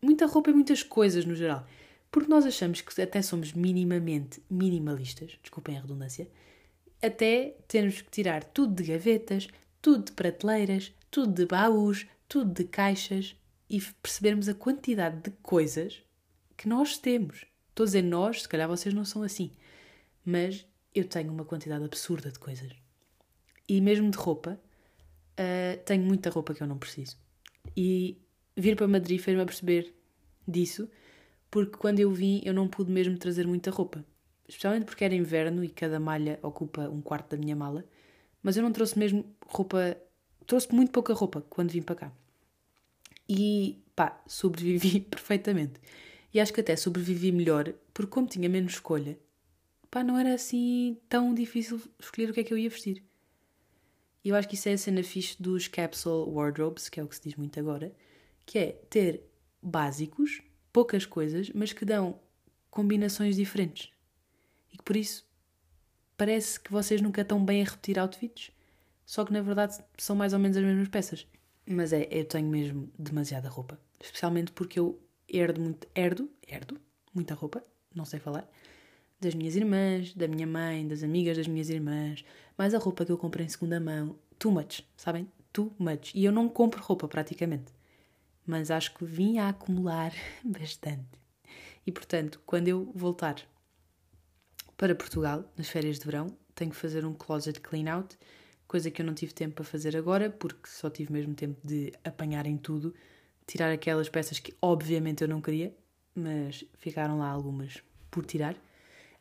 muita 0.02 0.26
roupa 0.26 0.50
e 0.50 0.52
muitas 0.52 0.82
coisas 0.82 1.24
no 1.24 1.34
geral. 1.34 1.64
Porque 2.10 2.28
nós 2.28 2.44
achamos 2.44 2.80
que 2.80 3.00
até 3.00 3.22
somos 3.22 3.52
minimamente 3.52 4.42
minimalistas, 4.50 5.38
desculpem 5.40 5.78
a 5.78 5.80
redundância, 5.80 6.28
até 7.00 7.56
termos 7.68 8.02
que 8.02 8.10
tirar 8.10 8.44
tudo 8.44 8.74
de 8.74 8.92
gavetas, 8.92 9.48
tudo 9.80 10.06
de 10.06 10.12
prateleiras, 10.12 10.92
tudo 11.10 11.32
de 11.32 11.46
baús, 11.46 12.06
tudo 12.28 12.52
de 12.52 12.64
caixas 12.64 13.34
e 13.70 13.80
percebermos 14.02 14.48
a 14.48 14.54
quantidade 14.54 15.22
de 15.22 15.30
coisas 15.42 16.02
que 16.62 16.68
nós 16.68 16.96
temos. 16.96 17.44
Estou 17.70 17.82
a 17.82 17.86
dizer 17.86 18.02
nós, 18.02 18.42
se 18.42 18.48
calhar 18.48 18.68
vocês 18.68 18.94
não 18.94 19.04
são 19.04 19.24
assim, 19.24 19.50
mas 20.24 20.64
eu 20.94 21.04
tenho 21.04 21.32
uma 21.32 21.44
quantidade 21.44 21.84
absurda 21.84 22.30
de 22.30 22.38
coisas. 22.38 22.70
E 23.68 23.80
mesmo 23.80 24.08
de 24.08 24.16
roupa, 24.16 24.60
uh, 25.32 25.84
tenho 25.84 26.04
muita 26.04 26.30
roupa 26.30 26.54
que 26.54 26.62
eu 26.62 26.66
não 26.68 26.78
preciso. 26.78 27.16
E 27.76 28.16
vir 28.56 28.76
para 28.76 28.86
Madrid 28.86 29.20
fez-me 29.20 29.44
perceber 29.44 29.92
disso, 30.46 30.88
porque 31.50 31.76
quando 31.76 31.98
eu 31.98 32.12
vim 32.12 32.40
eu 32.44 32.54
não 32.54 32.68
pude 32.68 32.92
mesmo 32.92 33.18
trazer 33.18 33.44
muita 33.44 33.72
roupa. 33.72 34.04
Especialmente 34.48 34.84
porque 34.84 35.04
era 35.04 35.16
inverno 35.16 35.64
e 35.64 35.68
cada 35.68 35.98
malha 35.98 36.38
ocupa 36.42 36.88
um 36.88 37.00
quarto 37.00 37.30
da 37.30 37.36
minha 37.36 37.56
mala, 37.56 37.84
mas 38.40 38.56
eu 38.56 38.62
não 38.62 38.70
trouxe 38.70 38.96
mesmo 38.96 39.24
roupa, 39.46 39.96
trouxe 40.46 40.72
muito 40.72 40.92
pouca 40.92 41.12
roupa 41.12 41.44
quando 41.50 41.72
vim 41.72 41.82
para 41.82 41.96
cá. 41.96 42.12
E 43.28 43.82
pá, 43.96 44.22
sobrevivi 44.28 45.00
perfeitamente. 45.10 45.80
E 46.32 46.40
acho 46.40 46.52
que 46.52 46.60
até 46.60 46.74
sobrevivi 46.76 47.30
melhor, 47.30 47.74
porque 47.92 48.10
como 48.10 48.26
tinha 48.26 48.48
menos 48.48 48.74
escolha, 48.74 49.18
pá, 49.90 50.02
não 50.02 50.18
era 50.18 50.34
assim 50.34 50.96
tão 51.08 51.34
difícil 51.34 51.80
escolher 51.98 52.30
o 52.30 52.32
que 52.32 52.40
é 52.40 52.44
que 52.44 52.52
eu 52.52 52.58
ia 52.58 52.70
vestir. 52.70 53.04
E 54.24 54.28
eu 54.28 54.36
acho 54.36 54.48
que 54.48 54.54
isso 54.54 54.68
é 54.68 54.72
a 54.72 54.78
cena 54.78 55.02
fixe 55.02 55.40
dos 55.42 55.68
capsule 55.68 56.30
wardrobes, 56.30 56.88
que 56.88 57.00
é 57.00 57.02
o 57.02 57.08
que 57.08 57.16
se 57.16 57.22
diz 57.22 57.34
muito 57.34 57.58
agora, 57.58 57.94
que 58.46 58.58
é 58.58 58.72
ter 58.88 59.22
básicos, 59.60 60.40
poucas 60.72 61.04
coisas, 61.04 61.50
mas 61.50 61.72
que 61.72 61.84
dão 61.84 62.18
combinações 62.70 63.36
diferentes. 63.36 63.90
E 64.72 64.78
que 64.78 64.82
por 64.82 64.96
isso 64.96 65.26
parece 66.16 66.58
que 66.58 66.70
vocês 66.70 67.00
nunca 67.00 67.22
estão 67.22 67.44
bem 67.44 67.62
a 67.62 67.64
repetir 67.64 67.98
outfits, 67.98 68.52
só 69.04 69.24
que 69.24 69.32
na 69.32 69.42
verdade 69.42 69.82
são 69.98 70.16
mais 70.16 70.32
ou 70.32 70.38
menos 70.38 70.56
as 70.56 70.64
mesmas 70.64 70.88
peças. 70.88 71.26
Mas 71.66 71.92
é, 71.92 72.08
eu 72.10 72.24
tenho 72.24 72.48
mesmo 72.48 72.90
demasiada 72.98 73.48
roupa. 73.48 73.78
Especialmente 74.00 74.52
porque 74.52 74.78
eu 74.78 75.00
herdo 75.32 75.60
muito, 75.60 75.88
herdo, 75.94 76.30
herdo, 76.46 76.80
muita 77.14 77.34
roupa, 77.34 77.62
não 77.94 78.04
sei 78.04 78.20
falar, 78.20 78.48
das 79.20 79.34
minhas 79.34 79.54
irmãs, 79.54 80.14
da 80.14 80.26
minha 80.26 80.46
mãe, 80.46 80.86
das 80.86 81.02
amigas 81.02 81.36
das 81.36 81.46
minhas 81.46 81.70
irmãs, 81.70 82.24
mais 82.58 82.74
a 82.74 82.78
roupa 82.78 83.04
que 83.04 83.12
eu 83.12 83.18
comprei 83.18 83.46
em 83.46 83.48
segunda 83.48 83.78
mão, 83.78 84.18
too 84.38 84.50
much, 84.50 84.84
sabem? 84.96 85.30
Too 85.52 85.72
much. 85.78 86.12
E 86.14 86.24
eu 86.24 86.32
não 86.32 86.48
compro 86.48 86.82
roupa 86.82 87.06
praticamente. 87.06 87.72
Mas 88.44 88.70
acho 88.70 88.94
que 88.94 89.04
vim 89.04 89.38
a 89.38 89.50
acumular 89.50 90.12
bastante. 90.44 91.06
E 91.86 91.92
portanto, 91.92 92.40
quando 92.44 92.68
eu 92.68 92.90
voltar 92.94 93.36
para 94.76 94.94
Portugal, 94.94 95.44
nas 95.56 95.68
férias 95.68 95.98
de 96.00 96.04
verão, 96.04 96.26
tenho 96.54 96.72
que 96.72 96.76
fazer 96.76 97.04
um 97.04 97.14
closet 97.14 97.60
clean 97.60 97.92
out, 97.92 98.18
coisa 98.66 98.90
que 98.90 99.00
eu 99.00 99.06
não 99.06 99.14
tive 99.14 99.32
tempo 99.32 99.54
para 99.54 99.64
fazer 99.64 99.96
agora, 99.96 100.30
porque 100.30 100.68
só 100.68 100.90
tive 100.90 101.12
mesmo 101.12 101.34
tempo 101.34 101.60
de 101.64 101.92
apanhar 102.02 102.46
em 102.46 102.56
tudo, 102.56 102.92
tirar 103.46 103.70
aquelas 103.72 104.08
peças 104.08 104.38
que 104.38 104.54
obviamente 104.60 105.22
eu 105.22 105.28
não 105.28 105.40
queria, 105.40 105.74
mas 106.14 106.64
ficaram 106.78 107.18
lá 107.18 107.28
algumas 107.28 107.82
por 108.10 108.24
tirar. 108.24 108.56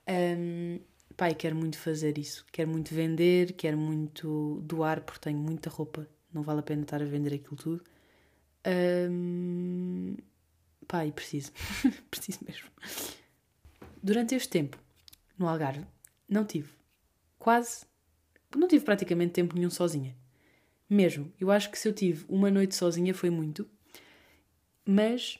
Um, 0.07 0.79
pai, 1.15 1.33
quero 1.33 1.55
muito 1.55 1.77
fazer 1.77 2.17
isso. 2.17 2.45
Quero 2.51 2.69
muito 2.69 2.93
vender, 2.93 3.53
quero 3.53 3.77
muito 3.77 4.61
doar, 4.63 5.01
porque 5.01 5.21
tenho 5.21 5.39
muita 5.39 5.69
roupa. 5.69 6.07
Não 6.33 6.41
vale 6.41 6.59
a 6.59 6.63
pena 6.63 6.81
estar 6.83 7.01
a 7.01 7.05
vender 7.05 7.35
aquilo 7.35 7.55
tudo. 7.55 7.83
Um, 9.09 10.15
pai, 10.87 11.11
preciso. 11.11 11.51
preciso 12.09 12.39
mesmo. 12.47 12.69
Durante 14.01 14.35
este 14.35 14.49
tempo, 14.49 14.77
no 15.37 15.47
Algarve, 15.47 15.85
não 16.27 16.45
tive 16.45 16.69
quase. 17.37 17.85
Não 18.55 18.67
tive 18.67 18.85
praticamente 18.85 19.33
tempo 19.33 19.55
nenhum 19.55 19.69
sozinha. 19.69 20.15
Mesmo. 20.89 21.31
Eu 21.39 21.51
acho 21.51 21.71
que 21.71 21.79
se 21.79 21.87
eu 21.87 21.93
tive 21.93 22.25
uma 22.27 22.51
noite 22.51 22.75
sozinha 22.75 23.13
foi 23.13 23.29
muito. 23.29 23.67
Mas 24.85 25.39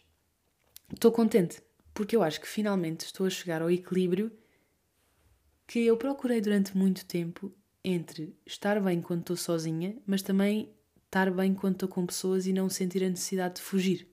estou 0.94 1.12
contente. 1.12 1.62
Porque 1.94 2.16
eu 2.16 2.24
acho 2.24 2.40
que 2.40 2.48
finalmente 2.48 3.02
estou 3.02 3.26
a 3.26 3.30
chegar 3.30 3.62
ao 3.62 3.70
equilíbrio 3.70 4.32
que 5.68 5.80
eu 5.86 5.98
procurei 5.98 6.42
durante 6.42 6.76
muito 6.76 7.06
tempo 7.06 7.52
entre 7.84 8.36
estar 8.46 8.80
bem 8.82 9.02
quando 9.02 9.22
estou 9.22 9.36
sozinha, 9.36 9.98
mas 10.06 10.22
também 10.22 10.74
estar 11.06 11.32
bem 11.32 11.54
quando 11.54 11.76
estou 11.76 11.90
com 11.90 12.06
pessoas 12.06 12.46
e 12.46 12.54
não 12.54 12.70
sentir 12.70 13.04
a 13.04 13.10
necessidade 13.10 13.56
de 13.56 13.62
fugir. 13.62 14.08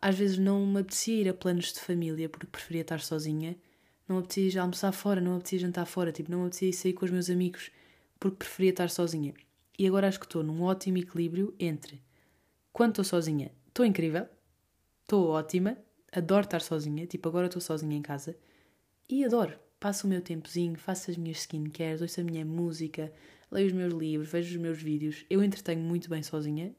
Às 0.00 0.16
vezes 0.16 0.38
não 0.38 0.66
me 0.66 0.80
apetecia 0.80 1.20
ir 1.20 1.28
a 1.28 1.34
planos 1.34 1.72
de 1.72 1.80
família 1.80 2.28
porque 2.28 2.46
preferia 2.46 2.82
estar 2.82 3.00
sozinha, 3.00 3.56
não 4.08 4.16
me 4.16 4.22
apetecia 4.22 4.48
ir 4.48 4.58
almoçar 4.58 4.92
fora, 4.92 5.20
não 5.20 5.32
me 5.32 5.36
apetecia 5.38 5.58
jantar 5.60 5.86
fora, 5.86 6.12
tipo, 6.12 6.30
não 6.30 6.40
me 6.40 6.46
apetecia 6.46 6.72
sair 6.72 6.92
com 6.92 7.04
os 7.04 7.10
meus 7.10 7.28
amigos 7.28 7.70
porque 8.18 8.36
preferia 8.36 8.70
estar 8.70 8.88
sozinha. 8.88 9.34
E 9.78 9.86
agora 9.86 10.08
acho 10.08 10.20
que 10.20 10.26
estou 10.26 10.42
num 10.42 10.62
ótimo 10.62 10.98
equilíbrio 10.98 11.54
entre 11.58 12.02
quando 12.72 12.90
estou 12.90 13.04
sozinha, 13.04 13.50
estou 13.70 13.84
incrível, 13.84 14.28
estou 15.02 15.30
ótima, 15.30 15.76
adoro 16.12 16.44
estar 16.44 16.60
sozinha, 16.60 17.06
tipo, 17.06 17.28
agora 17.28 17.46
estou 17.46 17.60
sozinha 17.60 17.96
em 17.96 18.02
casa 18.02 18.36
e 19.08 19.24
adoro 19.24 19.58
passo 19.80 20.06
o 20.06 20.10
meu 20.10 20.20
tempozinho, 20.20 20.76
faço 20.78 21.10
as 21.10 21.16
minhas 21.16 21.38
skincares, 21.38 22.02
ouço 22.02 22.20
a 22.20 22.24
minha 22.24 22.44
música, 22.44 23.10
leio 23.50 23.66
os 23.66 23.72
meus 23.72 23.94
livros, 23.94 24.30
vejo 24.30 24.54
os 24.54 24.60
meus 24.60 24.80
vídeos. 24.80 25.24
Eu 25.30 25.42
entretenho 25.42 25.80
muito 25.80 26.10
bem 26.10 26.22
sozinha, 26.22 26.74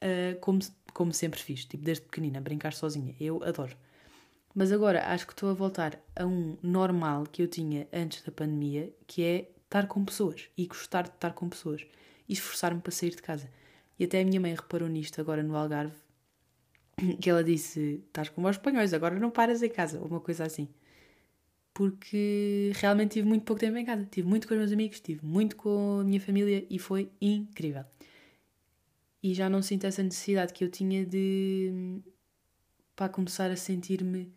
uh, 0.00 0.38
como, 0.40 0.60
como 0.94 1.12
sempre 1.12 1.40
fiz, 1.40 1.64
tipo, 1.64 1.84
desde 1.84 2.04
pequenina, 2.04 2.40
brincar 2.40 2.72
sozinha. 2.72 3.14
Eu 3.18 3.42
adoro. 3.42 3.76
Mas 4.54 4.70
agora 4.70 5.04
acho 5.12 5.26
que 5.26 5.32
estou 5.32 5.50
a 5.50 5.54
voltar 5.54 6.00
a 6.14 6.24
um 6.24 6.56
normal 6.62 7.24
que 7.24 7.42
eu 7.42 7.48
tinha 7.48 7.88
antes 7.92 8.22
da 8.22 8.30
pandemia, 8.30 8.92
que 9.06 9.22
é 9.22 9.50
estar 9.64 9.86
com 9.86 10.04
pessoas 10.04 10.48
e 10.56 10.66
gostar 10.66 11.02
de 11.02 11.10
estar 11.10 11.32
com 11.32 11.48
pessoas 11.48 11.84
e 12.28 12.32
esforçar-me 12.32 12.80
para 12.80 12.92
sair 12.92 13.10
de 13.10 13.22
casa. 13.22 13.50
E 13.98 14.04
até 14.04 14.20
a 14.20 14.24
minha 14.24 14.40
mãe 14.40 14.54
reparou 14.54 14.88
nisto 14.88 15.20
agora 15.20 15.42
no 15.42 15.56
Algarve, 15.56 15.94
que 17.20 17.30
ela 17.30 17.44
disse: 17.44 18.02
Estás 18.06 18.28
como 18.28 18.48
os 18.48 18.56
espanhóis, 18.56 18.94
agora 18.94 19.18
não 19.18 19.30
paras 19.30 19.62
em 19.62 19.68
casa, 19.68 20.00
uma 20.00 20.20
coisa 20.20 20.44
assim 20.44 20.68
porque 21.80 22.72
realmente 22.76 23.12
tive 23.12 23.26
muito 23.26 23.44
pouco 23.44 23.60
tempo 23.60 23.76
em 23.78 23.84
casa. 23.84 24.04
Tive 24.04 24.28
muito 24.28 24.46
com 24.46 24.54
os 24.54 24.58
meus 24.58 24.72
amigos, 24.72 25.00
tive 25.00 25.24
muito 25.24 25.56
com 25.56 26.00
a 26.00 26.04
minha 26.04 26.20
família 26.20 26.66
e 26.68 26.78
foi 26.78 27.10
incrível. 27.20 27.84
E 29.22 29.32
já 29.34 29.48
não 29.48 29.62
sinto 29.62 29.86
essa 29.86 30.02
necessidade 30.02 30.52
que 30.52 30.64
eu 30.64 30.70
tinha 30.70 31.04
de 31.06 32.00
para 32.94 33.08
começar 33.08 33.50
a 33.50 33.56
sentir-me 33.56 34.30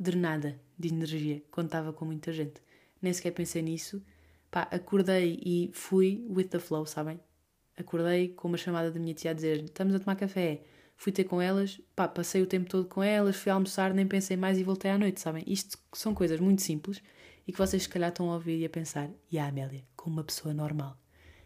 drenada 0.00 0.58
de 0.78 0.88
energia 0.88 1.42
quando 1.50 1.66
estava 1.66 1.92
com 1.92 2.04
muita 2.04 2.32
gente. 2.32 2.62
Nem 3.02 3.12
sequer 3.12 3.32
pensei 3.32 3.60
nisso. 3.60 4.02
Pá, 4.50 4.62
acordei 4.70 5.38
e 5.44 5.70
fui 5.74 6.24
with 6.30 6.44
the 6.44 6.58
flow, 6.58 6.86
sabem? 6.86 7.20
Acordei 7.76 8.28
com 8.28 8.48
uma 8.48 8.56
chamada 8.56 8.90
da 8.90 8.98
minha 8.98 9.14
tia 9.14 9.32
a 9.32 9.34
dizer: 9.34 9.62
Estamos 9.62 9.94
a 9.94 9.98
tomar 9.98 10.16
café 10.16 10.62
fui 10.98 11.12
ter 11.12 11.24
com 11.24 11.40
elas, 11.40 11.80
pá, 11.94 12.08
passei 12.08 12.42
o 12.42 12.46
tempo 12.46 12.68
todo 12.68 12.86
com 12.86 13.02
elas, 13.02 13.36
fui 13.36 13.52
almoçar, 13.52 13.94
nem 13.94 14.06
pensei 14.06 14.36
mais 14.36 14.58
e 14.58 14.64
voltei 14.64 14.90
à 14.90 14.98
noite, 14.98 15.20
sabem? 15.20 15.44
Isto 15.46 15.78
são 15.92 16.12
coisas 16.12 16.40
muito 16.40 16.60
simples 16.60 17.00
e 17.46 17.52
que 17.52 17.58
vocês 17.58 17.84
se 17.84 17.88
calhar 17.88 18.10
estão 18.10 18.28
a 18.30 18.34
ouvir 18.34 18.58
e 18.58 18.64
a 18.64 18.68
pensar, 18.68 19.08
e 19.30 19.38
a 19.38 19.46
Amélia, 19.46 19.84
como 19.96 20.16
uma 20.16 20.24
pessoa 20.24 20.52
normal. 20.52 20.98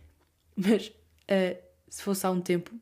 Mas 0.57 0.89
uh, 0.89 1.63
se 1.87 2.03
fosse 2.03 2.27
há 2.27 2.31
um 2.31 2.41
tempo, 2.41 2.75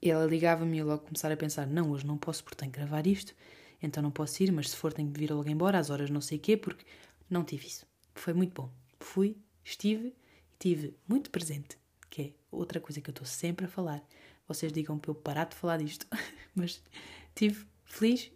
ela 0.00 0.24
ligava-me 0.26 0.76
e 0.76 0.78
eu 0.78 0.86
logo 0.86 1.02
começar 1.02 1.30
a 1.32 1.36
pensar, 1.36 1.66
não, 1.66 1.90
hoje 1.90 2.06
não 2.06 2.16
posso 2.16 2.44
porque 2.44 2.56
tenho 2.56 2.70
que 2.70 2.78
gravar 2.78 3.04
isto, 3.04 3.34
então 3.82 4.00
não 4.00 4.12
posso 4.12 4.40
ir, 4.40 4.52
mas 4.52 4.70
se 4.70 4.76
for 4.76 4.92
tenho 4.92 5.10
que 5.10 5.18
vir 5.18 5.32
logo 5.32 5.48
embora, 5.48 5.78
às 5.78 5.90
horas 5.90 6.08
não 6.08 6.20
sei 6.20 6.38
quê, 6.38 6.56
porque 6.56 6.84
não 7.28 7.42
tive 7.44 7.66
isso. 7.66 7.84
Foi 8.14 8.32
muito 8.32 8.54
bom. 8.54 8.72
Fui, 9.00 9.36
estive 9.64 10.08
e 10.52 10.56
tive 10.58 10.96
muito 11.06 11.30
presente, 11.30 11.78
que 12.08 12.22
é 12.22 12.32
outra 12.50 12.80
coisa 12.80 13.00
que 13.00 13.10
eu 13.10 13.12
estou 13.12 13.26
sempre 13.26 13.66
a 13.66 13.68
falar 13.68 14.04
vocês 14.48 14.72
digam 14.72 14.98
para 14.98 15.10
eu 15.10 15.14
parar 15.14 15.44
de 15.44 15.54
falar 15.54 15.76
disto, 15.76 16.06
mas 16.56 16.82
estive 17.28 17.66
feliz 17.84 18.32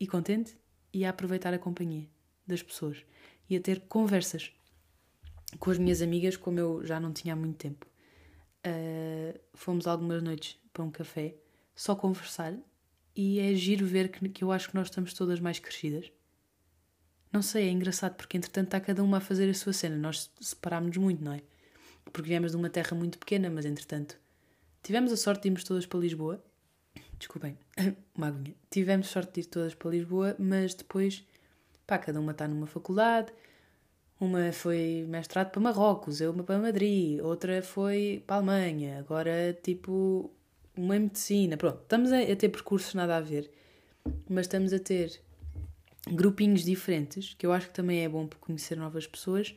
e 0.00 0.06
contente 0.06 0.56
e 0.92 1.04
a 1.04 1.10
aproveitar 1.10 1.52
a 1.52 1.58
companhia 1.58 2.08
das 2.46 2.62
pessoas 2.62 3.04
e 3.48 3.56
a 3.56 3.60
ter 3.60 3.80
conversas 3.80 4.52
com 5.58 5.70
as 5.70 5.78
minhas 5.78 6.00
amigas 6.00 6.36
como 6.36 6.58
eu 6.58 6.84
já 6.84 6.98
não 6.98 7.12
tinha 7.12 7.34
há 7.34 7.36
muito 7.36 7.58
tempo. 7.58 7.86
Uh, 8.66 9.38
fomos 9.54 9.86
algumas 9.86 10.22
noites 10.22 10.58
para 10.72 10.82
um 10.82 10.90
café 10.90 11.34
só 11.74 11.94
conversar 11.94 12.54
e 13.14 13.38
é 13.40 13.54
giro 13.54 13.86
ver 13.86 14.10
que, 14.10 14.28
que 14.28 14.44
eu 14.44 14.52
acho 14.52 14.68
que 14.68 14.74
nós 14.74 14.86
estamos 14.86 15.12
todas 15.12 15.40
mais 15.40 15.58
crescidas. 15.58 16.10
Não 17.32 17.42
sei, 17.42 17.68
é 17.68 17.70
engraçado 17.70 18.14
porque 18.16 18.36
entretanto 18.36 18.66
está 18.66 18.80
cada 18.80 19.02
uma 19.02 19.18
a 19.18 19.20
fazer 19.20 19.48
a 19.48 19.54
sua 19.54 19.72
cena. 19.72 19.96
Nós 19.96 20.30
separámos-nos 20.40 20.96
muito, 20.96 21.22
não 21.22 21.32
é? 21.32 21.42
Porque 22.12 22.28
viemos 22.28 22.50
de 22.52 22.56
uma 22.56 22.68
terra 22.68 22.96
muito 22.96 23.18
pequena, 23.18 23.48
mas 23.48 23.64
entretanto 23.64 24.18
Tivemos 24.82 25.12
a 25.12 25.16
sorte 25.16 25.42
de 25.42 25.48
irmos 25.48 25.64
todas 25.64 25.86
para 25.86 26.00
Lisboa. 26.00 26.42
Desculpem, 27.18 27.56
uma 28.16 28.28
aguinha. 28.28 28.54
Tivemos 28.70 29.08
sorte 29.08 29.34
de 29.34 29.40
ir 29.40 29.44
todas 29.50 29.74
para 29.74 29.90
Lisboa, 29.90 30.34
mas 30.38 30.74
depois, 30.74 31.24
pá, 31.86 31.98
cada 31.98 32.18
uma 32.20 32.32
está 32.32 32.48
numa 32.48 32.66
faculdade. 32.66 33.32
Uma 34.18 34.52
foi 34.52 35.06
mestrado 35.08 35.50
para 35.50 35.60
Marrocos, 35.60 36.20
eu 36.20 36.30
uma 36.30 36.44
para 36.44 36.58
Madrid, 36.58 37.20
outra 37.20 37.62
foi 37.62 38.22
para 38.26 38.36
a 38.36 38.38
Alemanha, 38.38 38.98
agora 38.98 39.58
tipo 39.62 40.30
uma 40.76 40.96
em 40.96 41.00
medicina. 41.00 41.56
Pronto, 41.56 41.80
estamos 41.82 42.12
a, 42.12 42.20
a 42.20 42.36
ter 42.36 42.50
percursos 42.50 42.92
nada 42.94 43.16
a 43.16 43.20
ver, 43.20 43.50
mas 44.28 44.44
estamos 44.46 44.74
a 44.74 44.78
ter 44.78 45.20
grupinhos 46.06 46.64
diferentes, 46.64 47.34
que 47.34 47.46
eu 47.46 47.52
acho 47.52 47.68
que 47.68 47.74
também 47.74 48.04
é 48.04 48.08
bom 48.08 48.26
para 48.26 48.38
conhecer 48.38 48.76
novas 48.76 49.06
pessoas. 49.06 49.54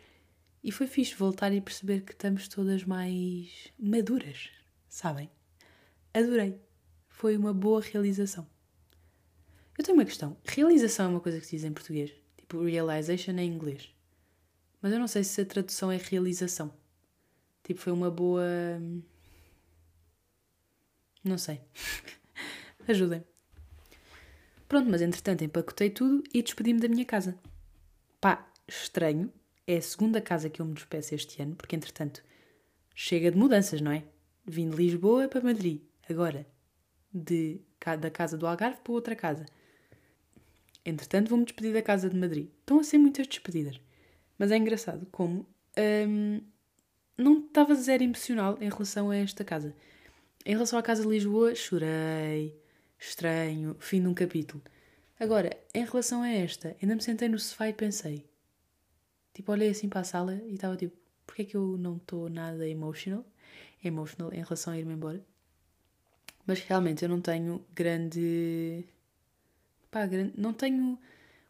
E 0.63 0.71
foi 0.71 0.87
fixe 0.87 1.13
voltar 1.13 1.53
e 1.53 1.59
perceber 1.59 2.01
que 2.01 2.13
estamos 2.13 2.47
todas 2.47 2.85
mais 2.85 3.49
maduras, 3.77 4.49
Sabem? 4.93 5.27
Adorei. 6.13 6.61
Foi 7.07 7.35
uma 7.35 7.51
boa 7.51 7.81
realização. 7.81 8.47
Eu 9.75 9.83
tenho 9.83 9.97
uma 9.97 10.05
questão. 10.05 10.37
Realização 10.45 11.07
é 11.07 11.09
uma 11.09 11.19
coisa 11.19 11.39
que 11.39 11.47
se 11.47 11.55
diz 11.55 11.65
em 11.65 11.73
português. 11.73 12.13
Tipo, 12.37 12.63
realization 12.63 13.31
em 13.31 13.51
inglês. 13.51 13.91
Mas 14.79 14.93
eu 14.93 14.99
não 14.99 15.07
sei 15.07 15.23
se 15.23 15.41
a 15.41 15.45
tradução 15.47 15.91
é 15.91 15.97
realização. 15.97 16.71
Tipo, 17.63 17.79
foi 17.79 17.91
uma 17.91 18.11
boa. 18.11 18.45
Não 21.23 21.39
sei. 21.39 21.59
Ajudem. 22.87 23.23
Pronto, 24.67 24.91
mas 24.91 25.01
entretanto 25.01 25.43
empacotei 25.43 25.89
tudo 25.89 26.23
e 26.31 26.43
despedi-me 26.43 26.79
da 26.79 26.87
minha 26.87 27.03
casa. 27.03 27.35
Pá, 28.21 28.47
estranho. 28.67 29.33
É 29.65 29.77
a 29.77 29.81
segunda 29.81 30.21
casa 30.21 30.51
que 30.51 30.61
eu 30.61 30.67
me 30.67 30.75
despeço 30.75 31.15
este 31.15 31.41
ano, 31.41 31.55
porque 31.55 31.75
entretanto 31.75 32.23
chega 32.93 33.31
de 33.31 33.37
mudanças, 33.39 33.81
não 33.81 33.91
é? 33.91 34.12
Vim 34.45 34.69
de 34.69 34.75
Lisboa 34.75 35.27
para 35.27 35.41
Madrid, 35.41 35.81
agora. 36.09 36.45
De, 37.13 37.61
da 37.99 38.09
casa 38.09 38.37
do 38.37 38.47
Algarve 38.47 38.79
para 38.83 38.93
outra 38.93 39.15
casa. 39.15 39.45
Entretanto, 40.85 41.29
vou-me 41.29 41.45
despedir 41.45 41.73
da 41.73 41.81
casa 41.81 42.09
de 42.09 42.17
Madrid. 42.17 42.49
Estão 42.59 42.79
a 42.79 42.83
ser 42.83 42.97
muitas 42.97 43.27
despedidas. 43.27 43.79
Mas 44.37 44.51
é 44.51 44.57
engraçado 44.57 45.07
como 45.11 45.45
hum, 46.07 46.41
não 47.17 47.39
estava 47.39 47.75
zero 47.75 48.03
emocional 48.03 48.57
em 48.59 48.69
relação 48.69 49.09
a 49.09 49.15
esta 49.15 49.43
casa. 49.43 49.75
Em 50.45 50.53
relação 50.53 50.77
à 50.77 50.83
casa 50.83 51.03
de 51.03 51.07
Lisboa, 51.07 51.55
chorei, 51.55 52.59
estranho, 52.99 53.77
fim 53.79 54.01
de 54.01 54.07
um 54.07 54.13
capítulo. 54.13 54.61
Agora, 55.19 55.55
em 55.73 55.85
relação 55.85 56.21
a 56.21 56.29
esta, 56.29 56.75
ainda 56.81 56.95
me 56.95 57.01
sentei 57.01 57.29
no 57.29 57.39
sofá 57.39 57.69
e 57.69 57.73
pensei. 57.73 58.25
Tipo, 59.33 59.51
olhei 59.51 59.69
assim 59.69 59.87
para 59.87 60.01
a 60.01 60.03
sala 60.03 60.35
e 60.45 60.55
estava 60.55 60.75
tipo, 60.75 60.95
porque 61.25 61.43
é 61.43 61.45
que 61.45 61.55
eu 61.55 61.77
não 61.77 61.95
estou 61.97 62.29
nada 62.29 62.67
emotional, 62.67 63.25
emotional 63.83 64.33
em 64.33 64.41
relação 64.41 64.73
a 64.73 64.77
ir-me 64.77 64.93
embora. 64.93 65.23
Mas 66.45 66.59
realmente 66.61 67.03
eu 67.03 67.09
não 67.09 67.21
tenho 67.21 67.65
grande. 67.73 68.85
Pá, 69.89 70.05
grande... 70.05 70.33
não 70.37 70.53
tenho 70.53 70.97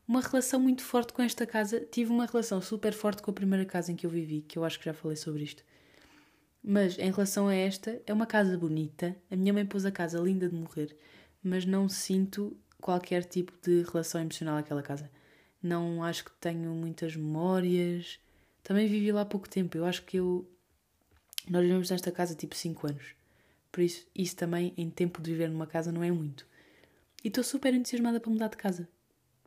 uma 0.08 0.22
relação 0.22 0.60
muito 0.60 0.84
forte 0.84 1.14
com 1.14 1.22
esta 1.22 1.46
casa. 1.46 1.80
Tive 1.80 2.12
uma 2.12 2.26
relação 2.26 2.62
super 2.62 2.94
forte 2.94 3.22
com 3.22 3.32
a 3.32 3.34
primeira 3.34 3.66
casa 3.66 3.92
em 3.92 3.96
que 3.96 4.06
eu 4.06 4.10
vivi, 4.10 4.42
que 4.42 4.58
eu 4.58 4.64
acho 4.64 4.80
que 4.80 4.86
já 4.86 4.94
falei 4.94 5.18
sobre 5.18 5.44
isto. 5.44 5.64
Mas 6.64 6.98
em 6.98 7.12
relação 7.12 7.48
a 7.48 7.56
esta, 7.56 8.02
é 8.06 8.14
uma 8.14 8.26
casa 8.26 8.58
bonita. 8.58 9.16
A 9.30 9.36
minha 9.36 9.52
mãe 9.52 9.66
pôs 9.66 9.86
a 9.86 9.92
casa 9.92 10.20
linda 10.20 10.48
de 10.48 10.56
morrer, 10.56 10.96
mas 11.44 11.66
não 11.66 11.90
sinto 11.90 12.56
qualquer 12.80 13.26
tipo 13.26 13.52
de 13.62 13.84
relação 13.84 14.22
emocional 14.22 14.58
àquela 14.58 14.82
casa. 14.82 15.10
Não 15.62 16.04
acho 16.04 16.26
que 16.26 16.32
tenho 16.40 16.72
muitas 16.72 17.16
memórias. 17.16 18.20
Também 18.62 18.88
vivi 18.88 19.12
lá 19.12 19.22
há 19.22 19.26
pouco 19.26 19.50
tempo. 19.50 19.78
Eu 19.78 19.86
acho 19.86 20.04
que 20.04 20.18
eu. 20.18 20.46
Nós 21.50 21.64
vivemos 21.64 21.90
nesta 21.90 22.12
casa 22.12 22.36
tipo 22.36 22.56
5 22.56 22.88
anos. 22.88 23.16
Por 23.72 23.82
isso, 23.82 24.08
isso 24.16 24.36
também, 24.36 24.74
em 24.78 24.90
tempo 24.90 25.22
de 25.22 25.32
viver 25.32 25.50
numa 25.50 25.68
casa, 25.68 25.92
não 25.92 26.04
é 26.04 26.12
muito. 26.12 26.48
E 27.24 27.28
estou 27.28 27.44
super 27.44 27.74
entusiasmada 27.74 28.20
para 28.20 28.32
mudar 28.32 28.50
de 28.50 28.58
casa. 28.58 28.88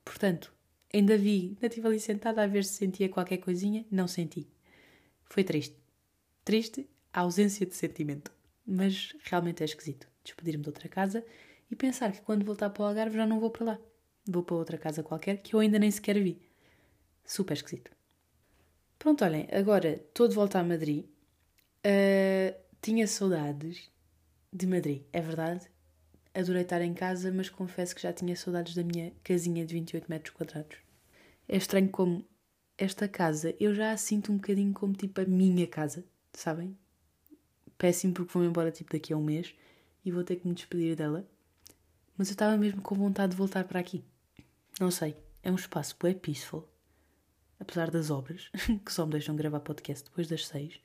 Portanto, 0.05 0.53
ainda 0.93 1.17
vi, 1.17 1.53
ainda 1.55 1.67
estive 1.67 1.87
ali 1.87 2.01
sentada 2.01 2.43
a 2.43 2.47
ver 2.47 2.65
se 2.65 2.75
sentia 2.75 3.09
qualquer 3.09 3.39
coisinha. 3.39 3.85
Não 3.91 4.09
senti. 4.09 4.47
Foi 5.25 5.45
triste. 5.45 5.77
Triste 6.45 6.89
a 7.13 7.21
ausência 7.21 7.67
de 7.67 7.75
sentimento. 7.75 8.33
Mas 8.67 9.15
realmente 9.25 9.63
é 9.63 9.65
esquisito 9.65 10.09
despedir-me 10.27 10.63
de 10.63 10.69
outra 10.69 10.89
casa 10.89 11.25
e 11.71 11.77
pensar 11.77 12.13
que 12.13 12.21
quando 12.21 12.45
voltar 12.45 12.71
para 12.71 12.83
o 12.83 12.87
Algarve 12.87 13.17
já 13.17 13.27
não 13.27 13.41
vou 13.41 13.51
para 13.51 13.65
lá. 13.65 13.79
Vou 14.27 14.43
para 14.43 14.57
outra 14.57 14.77
casa 14.77 15.03
qualquer 15.03 15.39
que 15.39 15.55
eu 15.55 15.61
ainda 15.61 15.79
nem 15.79 15.91
sequer 15.91 16.21
vi. 16.21 16.41
Super 17.25 17.55
esquisito. 17.55 17.91
Pronto, 18.99 19.25
olhem, 19.25 19.47
agora 19.53 19.91
estou 19.91 20.27
de 20.27 20.35
volta 20.35 20.59
a 20.59 20.65
Madrid. 20.65 21.05
Uh, 21.87 22.59
tinha 22.83 23.07
saudades 23.07 23.91
de 24.53 24.67
Madrid, 24.67 25.03
é 25.13 25.21
verdade. 25.21 25.71
Adorei 26.35 26.63
estar 26.63 26.83
em 26.83 26.93
casa, 26.93 27.33
mas 27.33 27.49
confesso 27.49 27.95
que 27.95 28.03
já 28.03 28.13
tinha 28.13 28.35
saudades 28.35 28.75
da 28.75 28.83
minha 28.83 29.13
casinha 29.23 29.65
de 29.65 29.73
28 29.75 30.11
metros 30.11 30.35
quadrados. 30.35 30.79
É 31.49 31.57
estranho 31.57 31.89
como 31.89 32.27
esta 32.77 33.09
casa 33.09 33.55
eu 33.61 33.75
já 33.75 33.93
a 33.93 33.97
sinto 33.97 34.33
um 34.33 34.37
bocadinho 34.37 34.75
como 34.75 34.93
tipo 34.93 35.21
a 35.21 35.25
minha 35.25 35.67
casa, 35.67 36.05
sabem? 36.33 36.77
péssimo 37.77 38.15
porque 38.15 38.33
vou-me 38.33 38.49
embora 38.49 38.71
tipo 38.71 38.93
daqui 38.93 39.13
a 39.13 39.17
um 39.17 39.23
mês 39.23 39.55
e 40.05 40.11
vou 40.11 40.25
ter 40.25 40.37
que 40.37 40.49
me 40.49 40.55
despedir 40.55 40.97
dela. 40.97 41.27
Mas 42.17 42.29
eu 42.29 42.33
estava 42.33 42.57
mesmo 42.57 42.81
com 42.81 42.95
vontade 42.95 43.33
de 43.33 43.37
voltar 43.37 43.65
para 43.65 43.81
aqui. 43.81 44.03
Não 44.81 44.91
sei, 44.91 45.17
é 45.43 45.51
um 45.51 45.57
espaço 45.57 45.97
bem 46.03 46.15
peaceful. 46.15 46.67
Apesar 47.59 47.91
das 47.91 48.11
obras, 48.11 48.51
que 48.85 48.93
só 48.93 49.05
me 49.07 49.13
deixam 49.13 49.37
gravar 49.37 49.61
podcast 49.61 50.05
depois 50.05 50.29
das 50.29 50.47
seis. 50.47 50.81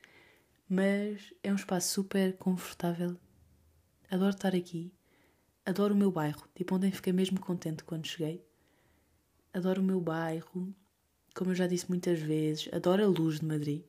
Mas 0.68 1.34
é 1.42 1.52
um 1.52 1.56
espaço 1.56 1.92
super 1.92 2.36
confortável. 2.36 3.16
Adoro 4.10 4.30
estar 4.30 4.54
aqui. 4.54 4.92
Adoro 5.64 5.94
o 5.94 5.96
meu 5.96 6.10
bairro. 6.10 6.48
Tipo, 6.54 6.74
ontem 6.74 6.90
fiquei 6.90 7.12
mesmo 7.12 7.40
contente 7.40 7.84
quando 7.84 8.06
cheguei. 8.06 8.44
Adoro 9.52 9.80
o 9.80 9.84
meu 9.84 10.00
bairro. 10.00 10.74
Como 11.34 11.50
eu 11.50 11.54
já 11.54 11.66
disse 11.66 11.88
muitas 11.88 12.20
vezes, 12.20 12.68
adoro 12.72 13.04
a 13.04 13.06
luz 13.06 13.40
de 13.40 13.46
Madrid 13.46 13.82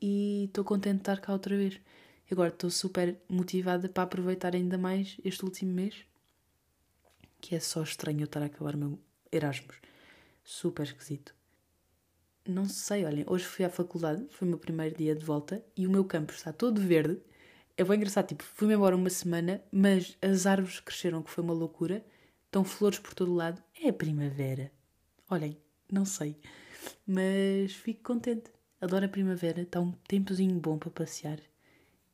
e 0.00 0.44
estou 0.44 0.64
contente 0.64 0.96
de 0.96 1.00
estar 1.02 1.20
cá 1.20 1.32
outra 1.32 1.56
vez. 1.56 1.78
Agora 2.30 2.48
estou 2.48 2.70
super 2.70 3.20
motivada 3.28 3.88
para 3.88 4.04
aproveitar 4.04 4.54
ainda 4.54 4.78
mais 4.78 5.16
este 5.24 5.44
último 5.44 5.72
mês, 5.72 6.04
que 7.40 7.54
é 7.54 7.60
só 7.60 7.82
estranho 7.82 8.20
eu 8.20 8.24
estar 8.24 8.40
a 8.40 8.46
acabar 8.46 8.74
o 8.74 8.78
meu 8.78 8.98
Erasmus. 9.32 9.76
Super 10.44 10.84
esquisito. 10.84 11.34
Não 12.46 12.66
sei, 12.66 13.04
olhem, 13.04 13.24
hoje 13.26 13.44
fui 13.44 13.64
à 13.64 13.70
faculdade, 13.70 14.26
foi 14.30 14.46
o 14.46 14.50
meu 14.50 14.58
primeiro 14.58 14.96
dia 14.96 15.14
de 15.14 15.24
volta 15.24 15.64
e 15.76 15.86
o 15.86 15.90
meu 15.90 16.04
campus 16.04 16.36
está 16.36 16.52
todo 16.52 16.80
verde. 16.80 17.20
É 17.76 17.84
bem 17.84 17.96
engraçado, 17.96 18.28
tipo, 18.28 18.42
fui-me 18.42 18.74
embora 18.74 18.96
uma 18.96 19.10
semana, 19.10 19.62
mas 19.70 20.16
as 20.20 20.46
árvores 20.46 20.80
cresceram, 20.80 21.22
que 21.22 21.30
foi 21.30 21.44
uma 21.44 21.54
loucura. 21.54 22.04
Estão 22.46 22.64
flores 22.64 22.98
por 22.98 23.14
todo 23.14 23.34
lado. 23.34 23.62
É 23.80 23.88
a 23.88 23.92
primavera. 23.92 24.72
Olhem, 25.30 25.56
não 25.90 26.04
sei. 26.04 26.36
Mas 27.06 27.72
fico 27.72 28.02
contente 28.02 28.50
adoro 28.80 29.04
a 29.04 29.08
primavera, 29.08 29.60
está 29.60 29.80
um 29.80 29.92
tempozinho 30.08 30.58
bom 30.58 30.78
para 30.78 30.90
passear 30.90 31.38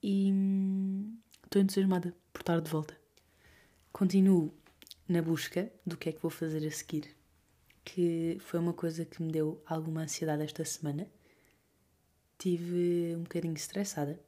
e 0.03 0.31
hum, 0.33 1.17
estou 1.45 1.63
entusiasmada 1.63 2.15
por 2.33 2.41
estar 2.41 2.61
de 2.61 2.71
volta. 2.71 2.99
Continuo 3.93 4.53
na 5.09 5.23
busca 5.23 5.71
do 5.87 5.97
que 5.97 6.09
é 6.09 6.13
que 6.13 6.21
vou 6.21 6.31
fazer 6.31 6.67
a 6.67 6.71
seguir, 6.71 7.16
que 7.87 8.37
foi 8.41 8.59
uma 8.59 8.73
coisa 8.73 9.05
que 9.05 9.23
me 9.23 9.31
deu 9.31 9.63
alguma 9.65 10.03
ansiedade 10.03 10.43
esta 10.43 10.65
semana. 10.65 11.07
Tive 12.37 13.15
um 13.17 13.23
bocadinho 13.23 13.55
estressada. 13.55 14.21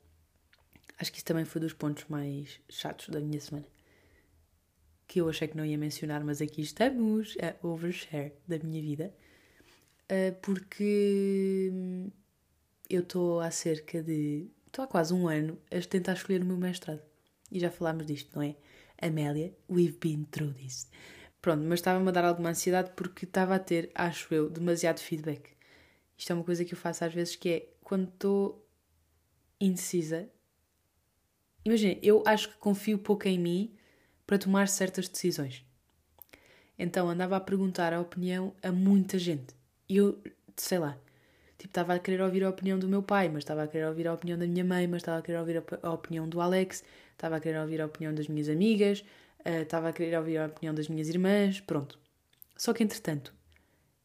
Acho 0.96 1.10
que 1.10 1.18
isso 1.18 1.26
também 1.26 1.44
foi 1.44 1.60
dos 1.60 1.72
pontos 1.72 2.04
mais 2.08 2.60
chatos 2.68 3.08
da 3.08 3.20
minha 3.20 3.40
semana. 3.40 3.66
Que 5.08 5.20
eu 5.20 5.28
achei 5.28 5.48
que 5.48 5.56
não 5.56 5.64
ia 5.64 5.76
mencionar, 5.76 6.24
mas 6.24 6.40
aqui 6.40 6.62
estamos 6.62 7.36
a 7.42 7.66
overshare 7.66 8.32
da 8.46 8.58
minha 8.60 8.80
vida. 8.80 9.12
Ah, 10.08 10.32
porque 10.40 11.68
hum, 11.72 12.10
eu 12.88 13.00
estou 13.00 13.40
há 13.40 13.50
cerca 13.50 14.02
de. 14.02 14.48
estou 14.66 14.84
há 14.84 14.88
quase 14.88 15.12
um 15.12 15.26
ano 15.26 15.58
a 15.70 15.80
tentar 15.80 16.12
escolher 16.12 16.42
o 16.42 16.46
meu 16.46 16.56
mestrado. 16.56 17.02
E 17.50 17.58
já 17.58 17.70
falámos 17.70 18.06
disto, 18.06 18.30
não 18.36 18.42
é? 18.42 18.54
Amélia, 19.02 19.52
we've 19.68 19.98
been 19.98 20.24
through 20.30 20.54
this. 20.54 20.88
Pronto, 21.40 21.62
mas 21.62 21.78
estava-me 21.80 22.08
a 22.08 22.12
dar 22.12 22.24
alguma 22.24 22.50
ansiedade 22.50 22.90
porque 22.96 23.24
estava 23.24 23.54
a 23.54 23.58
ter, 23.58 23.90
acho 23.94 24.32
eu, 24.34 24.50
demasiado 24.50 24.98
feedback. 24.98 25.50
Isto 26.16 26.32
é 26.32 26.34
uma 26.34 26.44
coisa 26.44 26.64
que 26.64 26.74
eu 26.74 26.78
faço 26.78 27.04
às 27.04 27.14
vezes 27.14 27.36
que 27.36 27.48
é 27.48 27.68
quando 27.82 28.08
estou 28.08 28.66
indecisa. 29.60 30.28
Imagina, 31.64 31.98
eu 32.02 32.22
acho 32.26 32.48
que 32.48 32.56
confio 32.56 32.98
pouco 32.98 33.28
em 33.28 33.38
mim 33.38 33.74
para 34.26 34.38
tomar 34.38 34.68
certas 34.68 35.08
decisões. 35.08 35.64
Então 36.78 37.08
andava 37.08 37.36
a 37.36 37.40
perguntar 37.40 37.92
a 37.92 38.00
opinião 38.00 38.54
a 38.62 38.72
muita 38.72 39.18
gente. 39.18 39.54
E 39.88 39.96
eu, 39.96 40.20
sei 40.56 40.78
lá, 40.78 40.98
Tipo, 41.58 41.72
estava 41.72 41.94
a 41.94 41.98
querer 41.98 42.22
ouvir 42.22 42.44
a 42.44 42.48
opinião 42.48 42.78
do 42.78 42.86
meu 42.86 43.02
pai, 43.02 43.28
mas 43.28 43.38
estava 43.38 43.64
a 43.64 43.66
querer 43.66 43.86
ouvir 43.86 44.06
a 44.06 44.14
opinião 44.14 44.38
da 44.38 44.46
minha 44.46 44.64
mãe, 44.64 44.86
mas 44.86 45.02
estava 45.02 45.18
a 45.18 45.22
querer 45.22 45.38
ouvir 45.38 45.62
a, 45.82 45.90
opinião 45.90 46.28
do 46.28 46.40
Alex, 46.40 46.84
estava 47.12 47.36
a 47.36 47.40
querer 47.40 47.58
ouvir 47.58 47.80
a 47.80 47.86
opinião 47.86 48.14
das 48.14 48.28
minhas 48.28 48.48
amigas, 48.48 49.04
estava 49.62 49.88
a 49.88 49.92
querer 49.92 50.16
ouvir 50.16 50.38
a 50.38 50.46
opinião 50.46 50.74
das 50.74 50.88
minhas 50.88 51.08
irmãs, 51.08 51.60
pronto. 51.60 51.98
Só 52.56 52.72
que, 52.72 52.82
entretanto, 52.82 53.34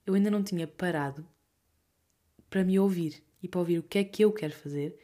eu 0.06 0.14
ainda 0.14 0.30
não 0.30 0.44
tinha 0.44 0.68
parado 0.68 1.28
para 2.50 2.64
me 2.64 2.80
ouvir 2.80 3.24
e 3.42 3.48
para 3.48 3.60
ouvir 3.60 3.80
o 3.80 3.84
que 3.84 3.98
é 3.98 4.04
que 4.04 4.24
eu 4.24 4.32
quero 4.32 4.54
fazer, 4.54 4.98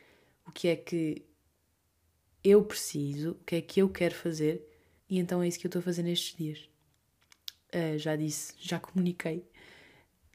o 0.46 0.52
que 0.52 0.68
é 0.68 0.76
que 0.76 1.26
eu 2.44 2.64
preciso, 2.64 3.32
o 3.32 3.44
que 3.44 3.56
é 3.56 3.62
que 3.62 3.82
eu 3.82 3.90
quero 3.90 4.16
fazer, 4.16 4.66
e 5.10 5.20
então 5.20 5.42
é 5.42 5.48
isso 5.48 5.60
que 5.60 5.66
eu 5.66 5.70
estou 5.70 5.80
a 5.80 5.84
fazer 5.84 6.04
nestes 6.04 6.36
dias. 6.36 6.70
Uh, 7.74 7.98
já 7.98 8.16
disse, 8.16 8.54
já 8.60 8.80
comuniquei 8.80 9.46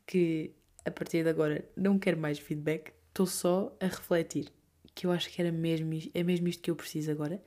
que 0.06 0.52
a 0.84 0.90
partir 0.90 1.22
de 1.22 1.30
agora 1.30 1.68
não 1.76 1.98
quero 1.98 2.18
mais 2.18 2.38
feedback, 2.38 2.92
estou 3.08 3.26
só 3.26 3.76
a 3.80 3.86
refletir. 3.86 4.52
Que 4.94 5.06
eu 5.06 5.12
acho 5.12 5.28
que 5.30 5.40
era 5.40 5.50
mesmo, 5.50 5.90
é 6.12 6.22
mesmo 6.22 6.46
isto 6.48 6.62
que 6.62 6.70
eu 6.70 6.76
preciso 6.76 7.10
agora: 7.10 7.42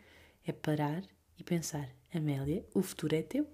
é 0.45 0.51
parar 0.51 1.03
e 1.37 1.43
pensar, 1.43 1.89
Amélia, 2.13 2.65
o 2.73 2.81
futuro 2.81 3.15
é 3.15 3.21
teu, 3.21 3.47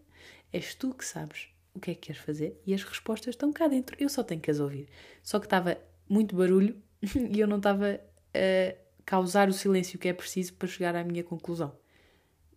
és 0.52 0.76
tu 0.76 0.94
que 0.94 1.06
sabes 1.06 1.50
o 1.74 1.80
que 1.80 1.92
é 1.92 1.96
que 1.96 2.02
queres 2.02 2.22
fazer 2.22 2.60
e 2.66 2.74
as 2.74 2.84
respostas 2.84 3.34
estão 3.34 3.52
cá 3.52 3.68
dentro, 3.68 3.96
eu 4.00 4.08
só 4.08 4.24
tenho 4.24 4.42
que 4.42 4.52
as 4.52 4.60
ouvir. 4.60 4.88
Só 5.24 5.40
que 5.40 5.46
estava 5.46 5.78
muito 6.08 6.36
barulho 6.36 6.82
e 7.32 7.40
eu 7.40 7.48
não 7.48 7.58
estava 7.58 8.00
a 8.34 8.76
causar 9.06 9.50
o 9.50 9.54
silêncio 9.54 9.98
que 9.98 10.08
é 10.08 10.14
preciso 10.14 10.54
para 10.54 10.68
chegar 10.68 10.96
à 10.96 11.04
minha 11.04 11.24
conclusão. 11.24 11.76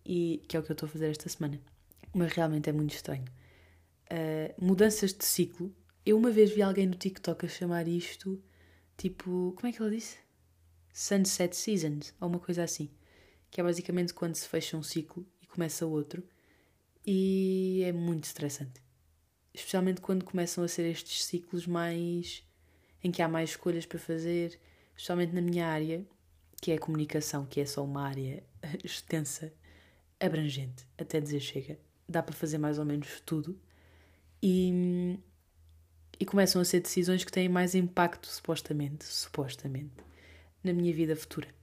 E 0.05 0.43
que 0.47 0.55
é 0.55 0.59
o 0.59 0.63
que 0.63 0.71
eu 0.71 0.73
estou 0.73 0.87
a 0.87 0.89
fazer 0.89 1.09
esta 1.09 1.27
semana. 1.27 1.59
Mas 2.13 2.31
realmente 2.31 2.69
é 2.69 2.73
muito 2.73 2.93
estranho. 2.93 3.25
Uh, 4.09 4.65
mudanças 4.65 5.11
de 5.11 5.25
ciclo 5.25 5.75
eu 6.07 6.17
uma 6.17 6.31
vez 6.31 6.51
vi 6.51 6.61
alguém 6.61 6.87
no 6.87 6.95
TikTok 6.95 7.45
a 7.45 7.49
chamar 7.49 7.85
isto 7.85 8.41
tipo. 8.95 9.53
Como 9.57 9.67
é 9.67 9.73
que 9.73 9.81
ela 9.81 9.91
disse? 9.91 10.17
Sunset 10.93 11.53
Seasons, 11.53 12.13
ou 12.21 12.29
uma 12.29 12.39
coisa 12.39 12.63
assim. 12.63 12.89
Que 13.51 13.59
é 13.59 13.63
basicamente 13.63 14.13
quando 14.13 14.35
se 14.35 14.47
fecha 14.47 14.77
um 14.77 14.83
ciclo 14.83 15.27
começa 15.57 15.85
outro. 15.85 16.23
E 17.05 17.81
é 17.83 17.91
muito 17.91 18.25
estressante. 18.25 18.79
Especialmente 19.53 20.01
quando 20.01 20.23
começam 20.23 20.63
a 20.63 20.67
ser 20.67 20.83
estes 20.83 21.25
ciclos 21.25 21.65
mais. 21.65 22.43
em 23.03 23.11
que 23.11 23.21
há 23.21 23.27
mais 23.27 23.51
escolhas 23.51 23.85
para 23.85 23.97
fazer. 23.97 24.59
Especialmente 24.95 25.33
na 25.33 25.41
minha 25.41 25.67
área, 25.67 26.05
que 26.61 26.71
é 26.71 26.75
a 26.75 26.79
comunicação, 26.79 27.45
que 27.45 27.59
é 27.59 27.65
só 27.65 27.83
uma 27.83 28.07
área 28.07 28.43
extensa, 28.83 29.51
abrangente, 30.19 30.87
até 30.97 31.19
dizer 31.19 31.39
chega. 31.39 31.79
Dá 32.07 32.21
para 32.21 32.35
fazer 32.35 32.57
mais 32.57 32.77
ou 32.79 32.85
menos 32.85 33.21
tudo. 33.25 33.59
E 34.41 35.17
e 36.19 36.25
começam 36.25 36.61
a 36.61 36.65
ser 36.65 36.79
decisões 36.79 37.23
que 37.23 37.31
têm 37.31 37.47
mais 37.47 37.75
impacto, 37.75 38.27
supostamente, 38.27 39.05
supostamente, 39.05 39.93
na 40.63 40.73
minha 40.73 40.93
vida 40.93 41.15
futura. 41.15 41.56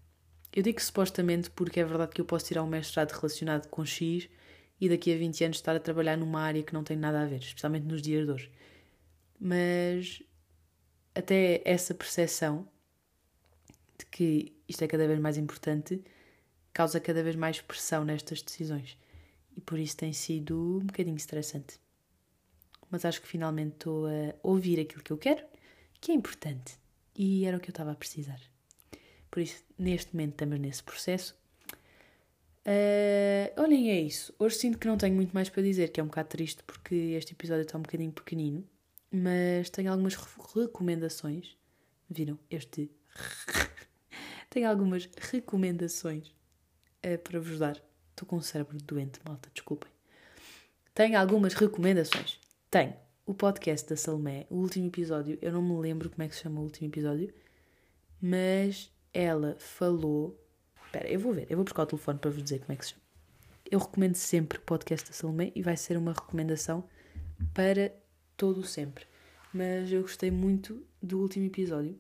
Eu 0.55 0.62
digo 0.62 0.81
supostamente 0.81 1.51
porque 1.51 1.81
é 1.81 1.85
verdade 1.85 2.12
que 2.12 2.21
eu 2.21 2.25
posso 2.25 2.47
tirar 2.47 2.62
um 2.62 2.69
mestrado 2.69 3.11
relacionado 3.11 3.69
com 3.69 3.85
X 3.85 4.29
e 4.81 4.88
daqui 4.88 5.12
a 5.12 5.19
20 5.19 5.45
anos 5.45 5.57
estar 5.57 5.75
a 5.75 5.81
trabalhar 5.81 6.17
numa 6.17 6.40
área 6.40 6.62
que 6.62 6.73
não 6.73 6.85
tem 6.85 6.97
nada 6.97 7.23
a 7.23 7.27
ver, 7.27 7.40
especialmente 7.40 7.87
nos 7.87 8.01
dias 8.01 8.25
de 8.25 8.33
hoje. 8.33 8.53
Mas 9.40 10.23
até 11.12 11.61
essa 11.64 11.93
percepção 11.93 12.69
de 13.99 14.07
que 14.07 14.57
isto 14.69 14.83
é 14.83 14.87
cada 14.87 15.09
vez 15.09 15.19
mais 15.19 15.37
importante, 15.37 16.05
causa 16.73 17.01
cada 17.01 17.23
vez 17.23 17.35
mais 17.35 17.61
pressão 17.61 18.05
nestas 18.05 18.40
decisões. 18.40 18.97
E 19.57 19.61
por 19.61 19.79
isso 19.79 19.97
tem 19.97 20.12
sido 20.12 20.79
um 20.83 20.87
bocadinho 20.87 21.17
estressante. 21.17 21.81
Mas 22.88 23.05
acho 23.05 23.21
que 23.21 23.27
finalmente 23.27 23.73
estou 23.75 24.07
a 24.07 24.35
ouvir 24.40 24.79
aquilo 24.79 25.03
que 25.03 25.12
eu 25.12 25.19
quero, 25.19 25.45
que 26.01 26.12
é 26.12 26.14
importante. 26.14 26.79
E 27.17 27.45
era 27.45 27.57
o 27.57 27.61
que 27.61 27.71
eu 27.71 27.73
estava 27.73 27.90
a 27.90 27.97
precisar. 27.97 28.54
Por 29.35 29.42
isso, 29.42 29.64
neste 29.77 30.14
momento, 30.14 30.35
estamos 30.35 30.61
nesse 30.61 30.81
processo. 30.85 31.37
Uh, 32.64 33.51
olhem, 33.61 33.90
é 33.90 34.01
isso. 34.01 34.33
Hoje 34.38 34.55
sinto 34.55 34.79
que 34.79 34.87
não 34.87 34.97
tenho 34.97 35.16
muito 35.16 35.33
mais 35.33 35.49
para 35.51 35.61
dizer, 35.61 35.88
que 35.88 35.99
é 35.99 36.05
um 36.05 36.07
bocado 36.07 36.29
triste 36.29 36.62
porque 36.62 36.94
este 36.94 37.33
episódio 37.33 37.62
está 37.62 37.77
um 37.77 37.83
bocadinho 37.83 38.12
pequenino. 38.12 38.64
Mas 39.11 39.70
tenho 39.70 39.90
algumas 39.90 40.14
recomendações. 40.14 41.57
Viram? 42.09 42.38
Este. 42.49 42.88
tenho 44.51 44.70
algumas 44.70 45.11
recomendações 45.33 46.29
uh, 47.05 47.18
para 47.25 47.40
vos 47.40 47.59
dar. 47.59 47.83
Estou 48.11 48.29
com 48.29 48.37
o 48.37 48.40
cérebro 48.40 48.79
doente, 48.85 49.18
malta, 49.27 49.51
desculpem. 49.53 49.90
Tenho 50.94 51.18
algumas 51.18 51.55
recomendações. 51.55 52.38
Tenho 52.70 52.94
o 53.27 53.35
podcast 53.35 53.88
da 53.88 53.97
Salomé, 53.97 54.47
o 54.49 54.59
último 54.59 54.87
episódio. 54.87 55.37
Eu 55.42 55.51
não 55.51 55.61
me 55.61 55.77
lembro 55.81 56.09
como 56.09 56.23
é 56.23 56.29
que 56.29 56.37
se 56.37 56.42
chama 56.42 56.61
o 56.61 56.62
último 56.62 56.87
episódio, 56.87 57.35
mas 58.23 58.94
ela 59.14 59.57
falou. 59.59 60.38
Espera, 60.87 61.09
eu 61.09 61.20
vou 61.20 61.33
ver, 61.33 61.46
eu 61.48 61.57
vou 61.57 61.64
buscar 61.64 61.85
o 61.85 61.87
telefone 61.87 62.18
para 62.18 62.31
vos 62.31 62.42
dizer 62.42 62.59
como 62.61 62.72
é 62.72 62.77
que 62.77 62.85
se 62.85 62.90
chama. 62.90 63.03
Eu 63.70 63.79
recomendo 63.79 64.16
sempre 64.16 64.59
o 64.59 64.61
podcast 64.61 65.09
da 65.09 65.14
Salomé 65.14 65.53
e 65.55 65.62
vai 65.62 65.77
ser 65.77 65.96
uma 65.96 66.12
recomendação 66.12 66.85
para 67.55 67.92
todo 68.37 68.59
o 68.59 68.64
sempre. 68.64 69.07
Mas 69.53 69.90
eu 69.90 70.03
gostei 70.03 70.31
muito 70.31 70.85
do 71.03 71.20
último 71.20 71.46
episódio. 71.46 71.98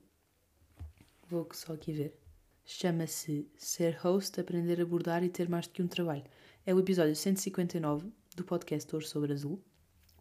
Vou 1.28 1.48
só 1.52 1.72
aqui 1.72 1.92
ver. 1.92 2.20
Chama-se 2.64 3.48
Ser 3.56 3.96
Host, 4.00 4.40
Aprender 4.40 4.80
a 4.80 4.82
Abordar 4.82 5.22
e 5.22 5.28
Ter 5.28 5.48
Mais 5.48 5.66
do 5.66 5.72
que 5.72 5.82
um 5.82 5.86
Trabalho. 5.86 6.24
É 6.66 6.74
o 6.74 6.80
episódio 6.80 7.14
159 7.14 8.12
do 8.36 8.44
podcast 8.44 8.94
Hoje 8.94 9.08
sobre 9.08 9.32
Azul. 9.32 9.62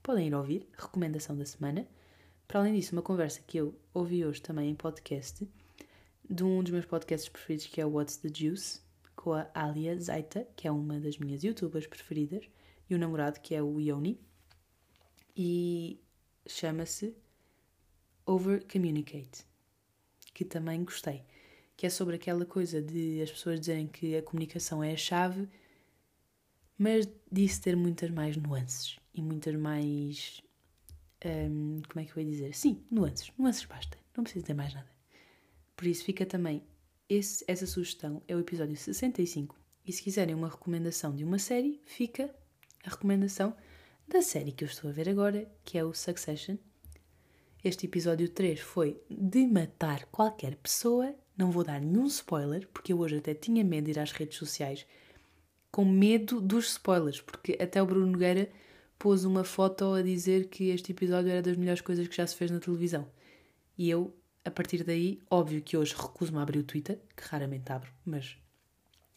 Podem 0.02 0.28
ir 0.28 0.36
ouvir, 0.36 0.68
recomendação 0.78 1.38
da 1.38 1.46
semana. 1.46 1.88
Para 2.48 2.60
além 2.60 2.76
disso, 2.76 2.94
uma 2.94 3.02
conversa 3.02 3.42
que 3.46 3.58
eu 3.58 3.74
ouvi 3.94 4.26
hoje 4.26 4.42
também 4.42 4.70
em 4.70 4.76
podcast 4.76 5.48
de 6.30 6.44
um 6.44 6.62
dos 6.64 6.72
meus 6.72 6.86
podcasts 6.86 7.30
preferidos 7.30 7.68
que 7.68 7.82
é 7.82 7.86
o 7.86 7.90
What's 7.90 8.18
the 8.18 8.30
Juice, 8.34 8.82
com 9.16 9.34
a 9.34 9.50
Alia 9.54 9.98
Zaita, 10.00 10.48
que 10.56 10.68
é 10.68 10.72
uma 10.72 11.00
das 11.00 11.18
minhas 11.18 11.44
youtubers 11.44 11.88
preferidas, 11.88 12.46
e 12.90 12.96
o 12.96 12.98
namorado 12.98 13.40
que 13.40 13.56
é 13.56 13.62
o 13.62 13.80
Yoni. 13.80 14.20
E 15.36 16.00
chama-se 16.46 17.16
Over 18.26 18.66
Communicate, 18.72 19.46
que 20.34 20.46
também 20.46 20.84
gostei. 20.84 21.24
Que 21.76 21.88
é 21.88 21.90
sobre 21.90 22.16
aquela 22.16 22.46
coisa 22.46 22.82
de 22.82 23.22
as 23.22 23.32
pessoas 23.32 23.60
dizerem 23.60 23.88
que 23.88 24.16
a 24.16 24.22
comunicação 24.22 24.84
é 24.84 24.94
a 24.94 24.98
chave, 24.98 25.50
mas 26.78 27.08
disso 27.32 27.62
ter 27.62 27.76
muitas 27.76 28.10
mais 28.12 28.38
nuances 28.38 28.98
e 29.14 29.22
muitas 29.22 29.56
mais. 29.56 30.42
Um, 31.26 31.82
como 31.88 32.04
é 32.04 32.06
que 32.06 32.18
eu 32.18 32.24
ia 32.24 32.30
dizer? 32.30 32.54
Sim, 32.54 32.84
nuances. 32.92 33.32
Nuances 33.38 33.66
basta. 33.66 33.98
Não 34.16 34.24
precisa 34.24 34.46
ter 34.46 34.54
mais 34.54 34.74
nada. 34.74 34.93
Por 35.76 35.88
isso 35.88 36.04
fica 36.04 36.26
também 36.26 36.64
esse, 37.10 37.44
essa 37.48 37.66
sugestão, 37.66 38.22
é 38.28 38.36
o 38.36 38.40
episódio 38.40 38.76
65. 38.76 39.56
E 39.86 39.92
se 39.92 40.02
quiserem 40.02 40.34
uma 40.34 40.50
recomendação 40.50 41.16
de 41.16 41.24
uma 41.24 41.38
série, 41.38 41.82
fica 41.86 42.34
a 42.86 42.90
recomendação 42.90 43.56
da 44.08 44.22
série 44.22 44.52
que 44.52 44.64
eu 44.64 44.68
estou 44.68 44.90
a 44.90 44.94
ver 44.94 45.10
agora, 45.10 45.50
que 45.64 45.78
é 45.78 45.84
o 45.84 45.94
Succession. 45.94 46.58
Este 47.64 47.86
episódio 47.86 48.30
3 48.30 48.60
foi 48.60 49.02
de 49.10 49.46
matar 49.48 50.06
qualquer 50.06 50.56
pessoa. 50.56 51.14
Não 51.38 51.52
vou 51.52 51.64
dar 51.64 51.82
nenhum 51.82 52.06
spoiler, 52.08 52.68
porque 52.74 52.94
eu 52.94 53.00
hoje 53.00 53.18
até 53.18 53.34
tinha 53.34 53.64
medo 53.64 53.86
de 53.86 53.92
ir 53.92 54.00
às 54.00 54.12
redes 54.12 54.38
sociais 54.38 54.86
com 55.72 55.84
medo 55.84 56.40
dos 56.40 56.72
spoilers, 56.72 57.20
porque 57.22 57.58
até 57.60 57.82
o 57.82 57.86
Bruno 57.86 58.06
Nogueira 58.06 58.50
pôs 59.00 59.26
uma 59.26 59.44
foto 59.44 59.94
a 59.94 60.02
dizer 60.02 60.48
que 60.48 60.70
este 60.70 60.92
episódio 60.92 61.32
era 61.32 61.42
das 61.42 61.58
melhores 61.58 61.82
coisas 61.82 62.08
que 62.08 62.16
já 62.16 62.28
se 62.28 62.36
fez 62.36 62.52
na 62.52 62.60
televisão. 62.60 63.10
E 63.78 63.90
eu 63.90 64.14
a 64.46 64.52
partir 64.52 64.84
daí, 64.84 65.22
óbvio 65.30 65.62
que 65.62 65.78
hoje 65.78 65.96
recuso-me 65.96 66.40
a 66.40 66.42
abrir 66.42 66.60
o 66.60 66.64
Twitter, 66.64 67.00
que 67.16 67.24
raramente 67.24 67.72
abro, 67.72 67.92
mas 68.06 68.38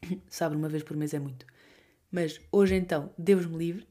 se 0.28 0.44
abre 0.44 0.56
uma 0.56 0.68
vez 0.68 0.82
por 0.82 0.96
mês 0.96 1.12
é 1.14 1.18
muito. 1.18 1.46
Mas 2.10 2.40
hoje 2.50 2.74
então, 2.74 3.12
Deus-me 3.18 3.56
livre, 3.56 3.86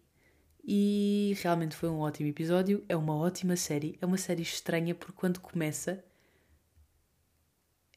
e 0.67 1.36
realmente 1.41 1.76
foi 1.76 1.89
um 1.89 2.00
ótimo 2.00 2.30
episódio, 2.30 2.84
é 2.89 2.95
uma 2.95 3.15
ótima 3.15 3.56
série, 3.56 3.98
é 4.02 4.06
uma 4.06 4.17
série 4.17 4.41
estranha 4.41 4.95
porque 4.95 5.13
quando 5.13 5.39
começa 5.39 6.04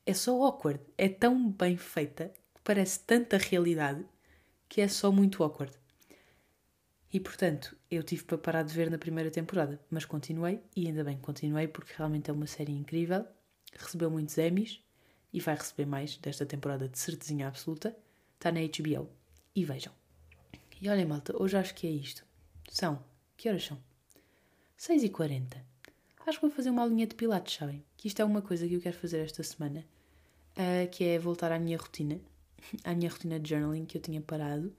é 0.05 0.13
só 0.13 0.43
awkward, 0.43 0.81
é 0.97 1.09
tão 1.09 1.51
bem 1.51 1.77
feita, 1.77 2.33
parece 2.63 3.01
tanta 3.01 3.39
realidade 3.39 4.05
que 4.69 4.81
é 4.81 4.89
só 4.89 5.11
muito 5.11 5.43
awkward. 5.43 5.73
E 7.13 7.19
portanto, 7.19 7.75
eu 7.91 8.03
tive 8.03 8.25
para 8.25 8.37
parar 8.37 8.63
de 8.63 8.75
ver 8.75 8.91
na 8.91 8.99
primeira 8.99 9.31
temporada, 9.31 9.81
mas 9.91 10.05
continuei 10.05 10.61
e 10.77 10.87
ainda 10.87 11.03
bem 11.03 11.17
que 11.17 11.23
continuei 11.23 11.67
porque 11.67 11.95
realmente 11.97 12.31
é 12.31 12.33
uma 12.33 12.47
série 12.47 12.73
incrível. 12.73 13.27
Recebeu 13.73 14.11
muitos 14.11 14.37
Emmys 14.37 14.81
e 15.33 15.41
vai 15.41 15.55
receber 15.55 15.87
mais 15.87 16.17
desta 16.19 16.45
temporada 16.45 16.87
de 16.89 16.99
certezinha 16.99 17.49
absoluta. 17.49 17.97
Está 18.35 18.53
na 18.53 18.61
HBO 18.61 19.09
e 19.55 19.65
vejam. 19.65 19.93
E 20.81 20.89
olhem, 20.89 21.07
malta, 21.07 21.35
hoje 21.41 21.57
acho 21.57 21.75
que 21.75 21.87
é 21.87 21.91
isto. 21.91 22.25
São. 22.71 23.03
Que 23.37 23.49
horas 23.49 23.65
são? 23.65 23.79
6h40. 24.79 25.57
Acho 26.27 26.39
que 26.39 26.47
vou 26.47 26.55
fazer 26.55 26.69
uma 26.69 26.83
aulinha 26.83 27.07
de 27.07 27.15
pilates, 27.15 27.55
sabem? 27.55 27.83
Que 27.97 28.07
isto 28.07 28.21
é 28.21 28.25
uma 28.25 28.43
coisa 28.43 28.69
que 28.69 28.75
eu 28.75 28.81
quero 28.81 28.97
fazer 28.97 29.19
esta 29.21 29.43
semana, 29.43 29.85
uh, 30.53 30.89
que 30.91 31.05
é 31.05 31.19
voltar 31.19 31.51
à 31.51 31.59
minha 31.59 31.79
rotina, 31.79 32.21
à 32.85 32.95
minha 32.95 33.11
rotina 33.11 33.41
de 33.41 33.49
journaling 33.49 33.87
que 33.87 33.97
eu 33.97 34.03
tinha 34.03 34.21
parado 34.21 34.73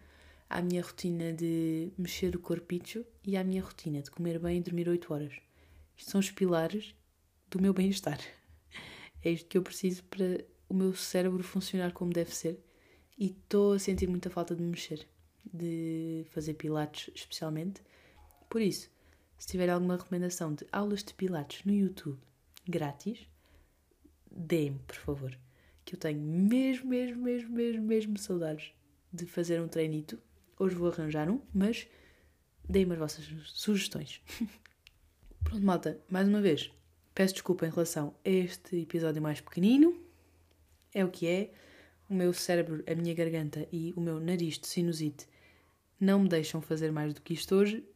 à 0.50 0.62
minha 0.62 0.82
rotina 0.82 1.32
de 1.32 1.92
mexer 1.98 2.36
o 2.36 2.40
corpicho 2.40 3.06
e 3.24 3.38
à 3.38 3.44
minha 3.44 3.62
rotina 3.62 4.02
de 4.02 4.10
comer 4.10 4.40
bem 4.40 4.58
e 4.58 4.62
dormir 4.62 4.90
8 4.90 5.14
horas. 5.14 5.34
Isto 5.96 6.12
são 6.12 6.20
os 6.20 6.32
pilares 6.32 6.96
do 7.50 7.62
meu 7.62 7.74
bem-estar. 7.74 8.20
É 9.22 9.30
isto 9.30 9.50
que 9.50 9.58
eu 9.58 9.62
preciso 9.62 10.02
para 10.06 10.46
o 10.70 10.74
meu 10.74 10.96
cérebro 10.96 11.44
funcionar 11.44 11.92
como 11.92 12.14
deve 12.14 12.34
ser. 12.34 12.58
E 13.18 13.32
estou 13.32 13.74
a 13.74 13.80
sentir 13.80 14.08
muita 14.08 14.30
falta 14.30 14.56
de 14.56 14.64
mexer, 14.64 15.06
de 15.54 16.26
fazer 16.30 16.54
pilates 16.54 17.14
especialmente. 17.14 17.82
Por 18.50 18.62
isso, 18.62 18.90
se 19.38 19.46
tiver 19.46 19.70
alguma 19.70 19.98
recomendação 19.98 20.56
de 20.56 20.66
aulas 20.72 21.04
de 21.04 21.14
pilates 21.14 21.66
no 21.66 21.74
YouTube 21.74 22.18
grátis, 22.66 23.28
deem-me, 24.32 24.80
por 24.80 24.96
favor. 24.96 25.38
Que 25.84 25.96
eu 25.96 26.00
tenho 26.00 26.22
mesmo, 26.22 26.90
mesmo, 26.92 27.22
mesmo, 27.22 27.50
mesmo, 27.54 27.84
mesmo 27.84 28.18
saudades 28.18 28.72
de 29.12 29.26
fazer 29.26 29.60
um 29.60 29.68
treinito 29.68 30.18
Hoje 30.62 30.76
vou 30.76 30.92
arranjar 30.92 31.30
um, 31.30 31.40
mas 31.54 31.88
deem-me 32.68 32.92
as 32.92 33.00
vossas 33.00 33.26
sugestões. 33.46 34.22
Pronto, 35.42 35.66
malta, 35.66 36.02
mais 36.10 36.28
uma 36.28 36.42
vez, 36.42 36.70
peço 37.16 37.36
desculpa 37.36 37.66
em 37.66 37.70
relação 37.70 38.14
a 38.26 38.30
este 38.30 38.76
episódio 38.76 39.22
mais 39.22 39.40
pequenino. 39.40 39.98
É 40.94 41.06
o 41.06 41.10
que 41.10 41.28
é. 41.28 41.54
O 42.10 42.14
meu 42.14 42.34
cérebro, 42.34 42.84
a 42.86 42.94
minha 42.94 43.14
garganta 43.14 43.66
e 43.72 43.94
o 43.96 44.02
meu 44.02 44.20
nariz 44.20 44.60
de 44.60 44.68
sinusite 44.68 45.30
não 45.98 46.20
me 46.24 46.28
deixam 46.28 46.60
fazer 46.60 46.92
mais 46.92 47.14
do 47.14 47.22
que 47.22 47.34
isto 47.34 47.56
hoje. 47.56 47.88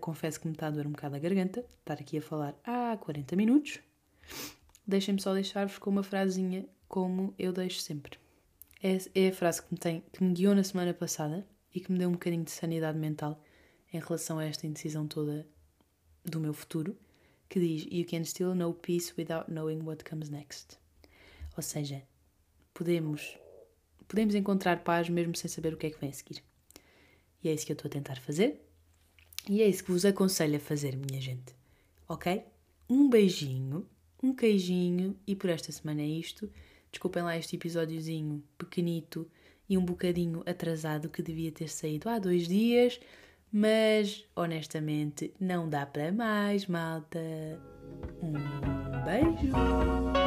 Confesso 0.00 0.38
que 0.38 0.46
me 0.46 0.52
está 0.52 0.68
a 0.68 0.70
doer 0.70 0.86
um 0.86 0.92
bocado 0.92 1.16
a 1.16 1.18
garganta, 1.18 1.66
estar 1.80 1.94
aqui 1.94 2.18
a 2.18 2.22
falar 2.22 2.54
há 2.62 2.96
40 2.96 3.34
minutos. 3.34 3.80
Deixem-me 4.86 5.20
só 5.20 5.34
deixar-vos 5.34 5.78
com 5.78 5.90
uma 5.90 6.04
frasinha 6.04 6.64
como 6.86 7.34
eu 7.36 7.52
deixo 7.52 7.80
sempre. 7.80 8.18
É, 8.80 8.98
é 9.16 9.28
a 9.30 9.32
frase 9.32 9.62
que 9.62 9.72
me, 9.72 9.78
tem, 9.80 10.04
que 10.12 10.22
me 10.22 10.32
guiou 10.32 10.54
na 10.54 10.62
semana 10.62 10.94
passada 10.94 11.44
e 11.74 11.80
que 11.80 11.90
me 11.90 11.98
deu 11.98 12.08
um 12.08 12.12
bocadinho 12.12 12.44
de 12.44 12.50
sanidade 12.50 12.98
mental 12.98 13.42
em 13.92 13.98
relação 13.98 14.38
a 14.38 14.44
esta 14.44 14.66
indecisão 14.66 15.06
toda 15.06 15.46
do 16.24 16.40
meu 16.40 16.54
futuro, 16.54 16.96
que 17.48 17.60
diz: 17.60 17.86
You 17.90 18.06
can 18.06 18.24
still 18.24 18.54
know 18.54 18.72
peace 18.72 19.12
without 19.18 19.50
knowing 19.50 19.82
what 19.82 20.04
comes 20.04 20.30
next. 20.30 20.78
Ou 21.56 21.62
seja, 21.62 22.02
podemos, 22.72 23.36
podemos 24.08 24.34
encontrar 24.34 24.82
paz 24.82 25.08
mesmo 25.08 25.36
sem 25.36 25.48
saber 25.48 25.74
o 25.74 25.76
que 25.76 25.86
é 25.86 25.90
que 25.90 26.00
vem 26.00 26.10
a 26.10 26.12
seguir. 26.12 26.42
E 27.42 27.48
é 27.48 27.52
isso 27.52 27.66
que 27.66 27.72
eu 27.72 27.74
estou 27.74 27.88
a 27.88 27.92
tentar 27.92 28.16
fazer. 28.16 28.60
E 29.48 29.60
é 29.60 29.68
isso 29.68 29.84
que 29.84 29.92
vos 29.92 30.04
aconselho 30.04 30.56
a 30.56 30.60
fazer, 30.60 30.96
minha 30.96 31.20
gente. 31.20 31.54
Ok? 32.08 32.42
Um 32.88 33.08
beijinho, 33.08 33.86
um 34.22 34.34
queijinho 34.34 35.16
e 35.26 35.36
por 35.36 35.50
esta 35.50 35.70
semana 35.70 36.00
é 36.00 36.06
isto. 36.06 36.50
Desculpem 36.90 37.22
lá 37.22 37.36
este 37.36 37.56
episódiozinho 37.56 38.42
pequenito 38.56 39.30
e 39.68 39.78
um 39.78 39.84
bocadinho 39.84 40.42
atrasado 40.46 41.08
que 41.08 41.22
devia 41.22 41.50
ter 41.50 41.68
saído 41.68 42.08
há 42.08 42.18
dois 42.18 42.46
dias, 42.46 43.00
mas 43.52 44.24
honestamente 44.34 45.32
não 45.40 45.68
dá 45.68 45.86
para 45.86 46.12
mais, 46.12 46.66
malta. 46.66 47.20
Um 48.22 48.32
beijo! 49.04 50.23